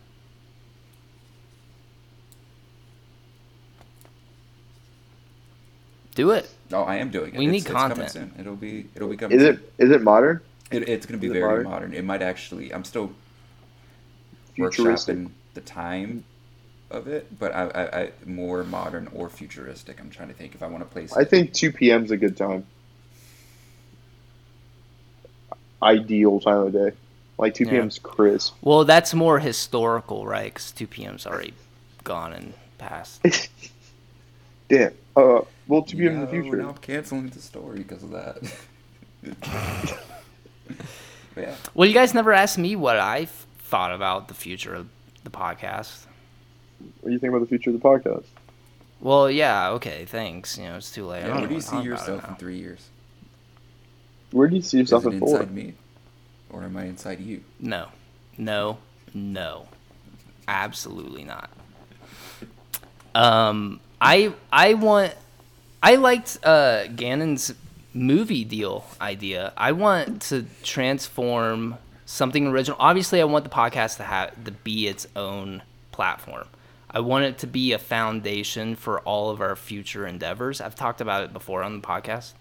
[6.15, 6.49] Do it.
[6.73, 7.37] Oh, I am doing it.
[7.37, 8.11] We It's- need it's coming content.
[8.11, 8.33] soon.
[8.39, 9.37] It'll be it'll be coming.
[9.39, 9.55] Is soon.
[9.55, 10.41] it is it modern?
[10.71, 11.63] It, it's going to be very modern?
[11.63, 11.93] modern.
[11.93, 12.73] It might actually.
[12.73, 13.26] I'm still Futuristic.
[14.59, 16.25] Workshopping the time
[16.91, 19.99] of it, but I, I, I more modern or futuristic.
[19.99, 21.17] I'm trying to think if I want to place.
[21.17, 22.05] I think two p.m.
[22.05, 22.67] is a good time.
[25.83, 26.91] Ideal time of day.
[27.37, 27.67] Like two Yeah.
[27.67, 27.87] p.m.
[27.87, 28.55] is crisp.
[28.61, 30.53] Well, that's more historical, right?
[30.53, 31.53] Because 2 p.m.'s already
[32.03, 33.21] gone and past.
[34.69, 34.93] Damn.
[35.15, 36.15] Uh, well, two p.m.
[36.15, 36.57] in the No, future.
[36.57, 38.39] Now I'm canceling the story because of that.
[41.37, 41.57] Yeah.
[41.73, 43.27] Well, you guys never asked me what I
[43.67, 44.87] thought about the future of
[45.23, 46.05] the podcast.
[47.01, 48.25] What do you think about the future of the podcast?
[48.99, 50.57] Well, yeah, okay, thanks.
[50.57, 51.23] You know, it's too late.
[51.25, 52.89] Yeah, where do you see talk about it yourself in three years?
[54.31, 55.39] Where do you see Is yourself it in four?
[55.41, 55.73] inside me,
[56.49, 57.43] or am I inside you?
[57.59, 57.87] No,
[58.37, 58.77] no,
[59.13, 59.67] no,
[60.47, 61.49] absolutely not.
[63.15, 65.13] Um, I I want
[65.81, 67.53] I liked uh Gannon's
[67.93, 69.53] movie deal idea.
[69.57, 71.77] I want to transform
[72.07, 72.77] something original.
[72.79, 76.47] Obviously, I want the podcast to have to be its own platform.
[76.89, 80.59] I want it to be a foundation for all of our future endeavors.
[80.59, 82.33] I've talked about it before on the podcast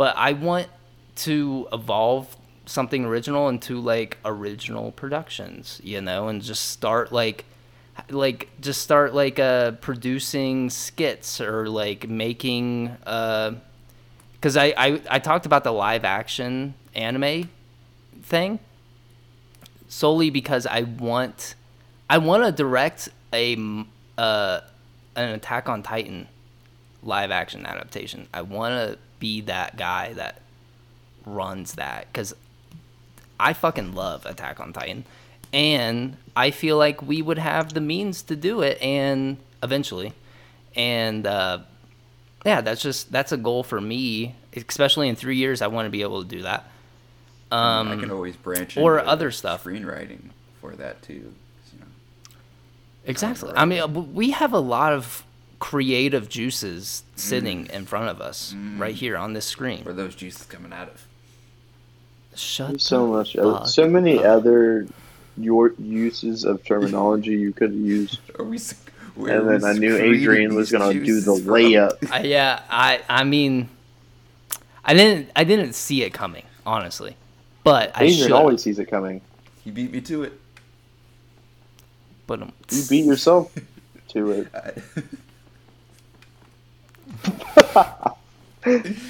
[0.00, 0.66] but I want
[1.16, 2.34] to evolve
[2.64, 7.44] something original into like original productions, you know, and just start like
[8.08, 13.52] like just start like uh producing skits or like making uh
[14.40, 17.50] cuz I, I I talked about the live action anime
[18.30, 18.60] thing
[19.88, 21.54] solely because I want
[22.08, 23.56] I want to direct a
[24.16, 24.60] uh
[25.16, 26.28] an Attack on Titan
[27.02, 28.28] live action adaptation.
[28.32, 30.40] I want to be that guy that
[31.26, 32.34] runs that because
[33.38, 35.04] I fucking love Attack on Titan,
[35.52, 40.12] and I feel like we would have the means to do it, and eventually,
[40.76, 41.58] and uh,
[42.46, 45.60] yeah, that's just that's a goal for me, especially in three years.
[45.62, 46.70] I want to be able to do that.
[47.52, 49.64] Um, I can always branch or into other stuff.
[49.64, 50.30] screenwriting
[50.60, 51.14] for that too.
[51.72, 51.86] You know.
[53.06, 53.52] Exactly.
[53.56, 55.24] I mean, uh, we have a lot of
[55.58, 57.70] creative juices sitting Mm.
[57.70, 59.84] in front of us right here on this screen.
[59.84, 61.06] Where those juices coming out of?
[62.34, 64.24] Shut There's so the much, other, fuck so many up.
[64.24, 64.86] other
[65.36, 68.18] your uses of terminology you could have used.
[68.38, 68.58] Are we?
[69.16, 71.52] where And then I knew Adrian was gonna do the juices from?
[71.54, 72.10] layup.
[72.10, 73.68] I, yeah, I I mean,
[74.84, 77.16] I didn't I didn't see it coming honestly,
[77.70, 78.32] but I should.
[78.32, 79.20] always sees it coming.
[79.64, 80.32] He beat me to it.
[82.26, 83.54] But um, You beat yourself
[84.08, 84.48] to it.
[84.54, 84.74] I-
[88.64, 89.04] that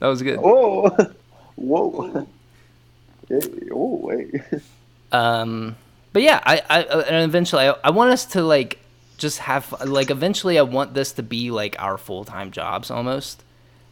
[0.00, 0.38] was good.
[0.40, 0.90] Whoa,
[1.56, 2.26] whoa,
[3.28, 3.40] hey,
[3.72, 4.40] oh wait.
[5.12, 5.76] Um,
[6.12, 8.78] but yeah, I, I uh, and eventually I, I want us to like
[9.16, 13.42] just have like eventually I want this to be like our full time jobs almost.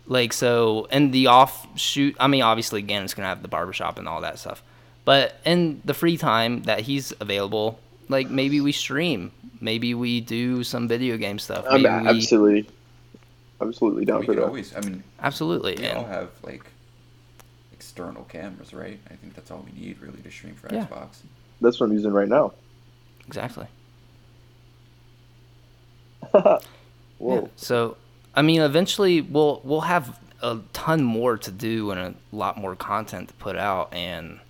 [0.07, 4.09] Like so, and the offshoot, I mean, obviously, again, it's gonna have the barbershop and
[4.09, 4.63] all that stuff.
[5.05, 7.79] But in the free time that he's available,
[8.09, 9.31] like maybe we stream,
[9.61, 11.65] maybe we do some video game stuff.
[11.71, 12.69] I'm Maybe we, absolutely,
[13.61, 14.47] absolutely down we for could that.
[14.47, 14.75] always.
[14.77, 16.65] I mean, absolutely, we all and have like
[17.73, 18.99] external cameras, right?
[19.11, 20.87] I think that's all we need really to stream for Yeah.
[20.87, 21.19] Xbox.
[21.61, 22.53] That's what I'm using right now.
[23.27, 23.67] exactly.
[26.33, 26.61] Whoa.
[27.43, 27.47] Yeah.
[27.57, 27.97] So
[28.35, 32.75] I mean, eventually we'll we'll have a ton more to do and a lot more
[32.77, 34.41] content to put out, and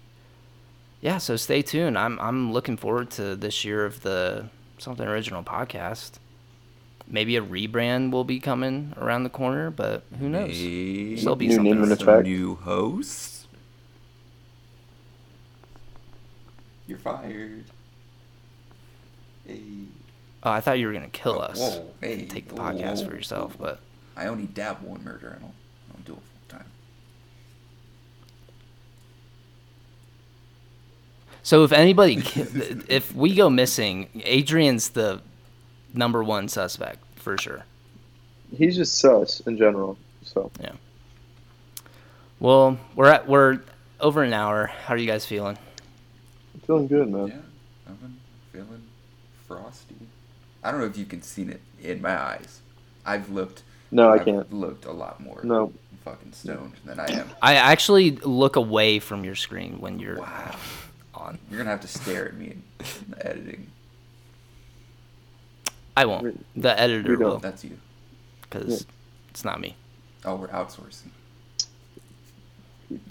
[1.00, 1.96] yeah, so stay tuned.
[1.98, 4.46] I'm I'm looking forward to this year of the
[4.78, 6.12] something original podcast.
[7.06, 10.50] Maybe a rebrand will be coming around the corner, but who knows?
[10.50, 11.72] Maybe Still be New something.
[11.72, 12.14] name and original.
[12.16, 13.46] some new hosts.
[16.86, 17.64] You're fired.
[19.46, 19.60] Hey.
[20.42, 21.58] Oh, I thought you were gonna kill Oh, us.
[21.58, 23.64] whoa, hey, and take the whoa, podcast whoa, for yourself, whoa.
[23.66, 23.80] but
[24.16, 25.36] I only dabble in murder.
[25.36, 26.16] I don't, I don't do it
[26.48, 26.66] full time.
[31.42, 32.16] So if anybody,
[32.88, 35.20] if we go missing, Adrian's the
[35.94, 37.64] number one suspect for sure.
[38.56, 39.96] He's just sus in general.
[40.24, 40.72] So yeah.
[42.40, 43.60] Well, we're at we're
[44.00, 44.66] over an hour.
[44.66, 45.58] How are you guys feeling?
[46.54, 47.28] I'm feeling good, man.
[47.28, 47.34] Yeah,
[47.88, 48.16] I've been
[48.52, 48.82] feeling
[49.46, 49.96] frosty.
[50.62, 52.60] I don't know if you can see it in my eyes.
[53.06, 53.62] I've looked.
[53.90, 54.52] No, I I've can't.
[54.52, 55.40] Looked a lot more.
[55.42, 55.72] No.
[56.04, 57.28] Fucking stoned than I am.
[57.42, 60.56] I actually look away from your screen when you're Wow.
[61.14, 61.38] on.
[61.50, 63.66] You're gonna have to stare at me in, in the editing.
[65.96, 66.44] I won't.
[66.60, 67.76] The editor will, That's you.
[68.42, 68.86] because
[69.30, 69.76] it's not me.
[70.24, 71.08] Oh, we're outsourcing.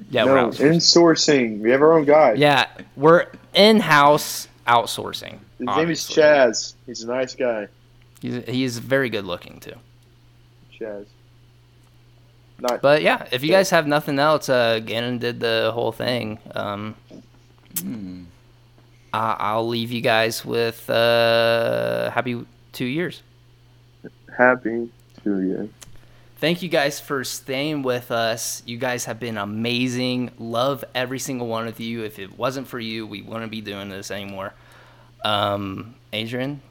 [0.09, 0.75] Yeah, no, we're outsourcing.
[0.75, 1.59] insourcing.
[1.59, 2.33] We have our own guy.
[2.33, 5.39] Yeah, we're in-house outsourcing.
[5.59, 6.01] His name is.
[6.01, 6.73] Chaz.
[6.85, 7.67] He's a nice guy.
[8.21, 9.75] He's he's very good looking too.
[10.79, 11.05] Chaz.
[12.59, 16.39] Not But yeah, if you guys have nothing else, uh, Gannon did the whole thing.
[16.55, 16.95] Um,
[17.79, 18.23] Hmm.
[19.13, 23.21] I- I'll leave you guys with uh, happy two years.
[24.37, 24.89] happy
[25.23, 25.69] to you.
[26.37, 28.63] Thank you guys for staying with us.
[28.65, 30.31] You guys have been amazing.
[30.39, 32.03] Love every single one of you.
[32.03, 34.53] If it wasn't for you, we wouldn't be doing this anymore.
[35.23, 36.61] Um, Adrian,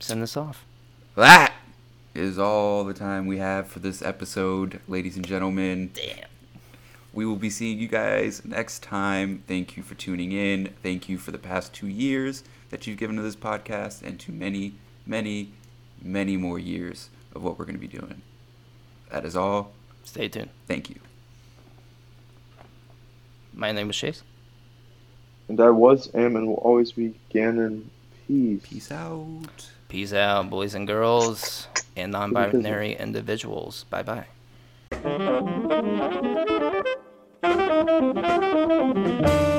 [0.00, 0.64] send this off.
[1.14, 1.52] That
[2.14, 5.90] is all the time we have for this episode, ladies and gentlemen.
[5.94, 6.28] Damn.
[7.12, 9.42] We will be seeing you guys next time.
[9.46, 10.74] Thank you for tuning in.
[10.82, 14.32] Thank you for the past two years that you've given to this podcast and to
[14.32, 14.74] many,
[15.06, 15.52] many,
[16.02, 18.20] many more years of what we're going to be doing.
[19.10, 19.72] That is all.
[20.04, 20.50] Stay tuned.
[20.66, 20.96] Thank you.
[23.54, 24.22] My name is Chase.
[25.48, 27.90] And I was, am, and will always be Gannon.
[28.26, 28.62] Peace.
[28.64, 29.70] Peace out.
[29.88, 33.84] Peace out, boys and girls, and non binary individuals.
[33.90, 34.26] Bye bye.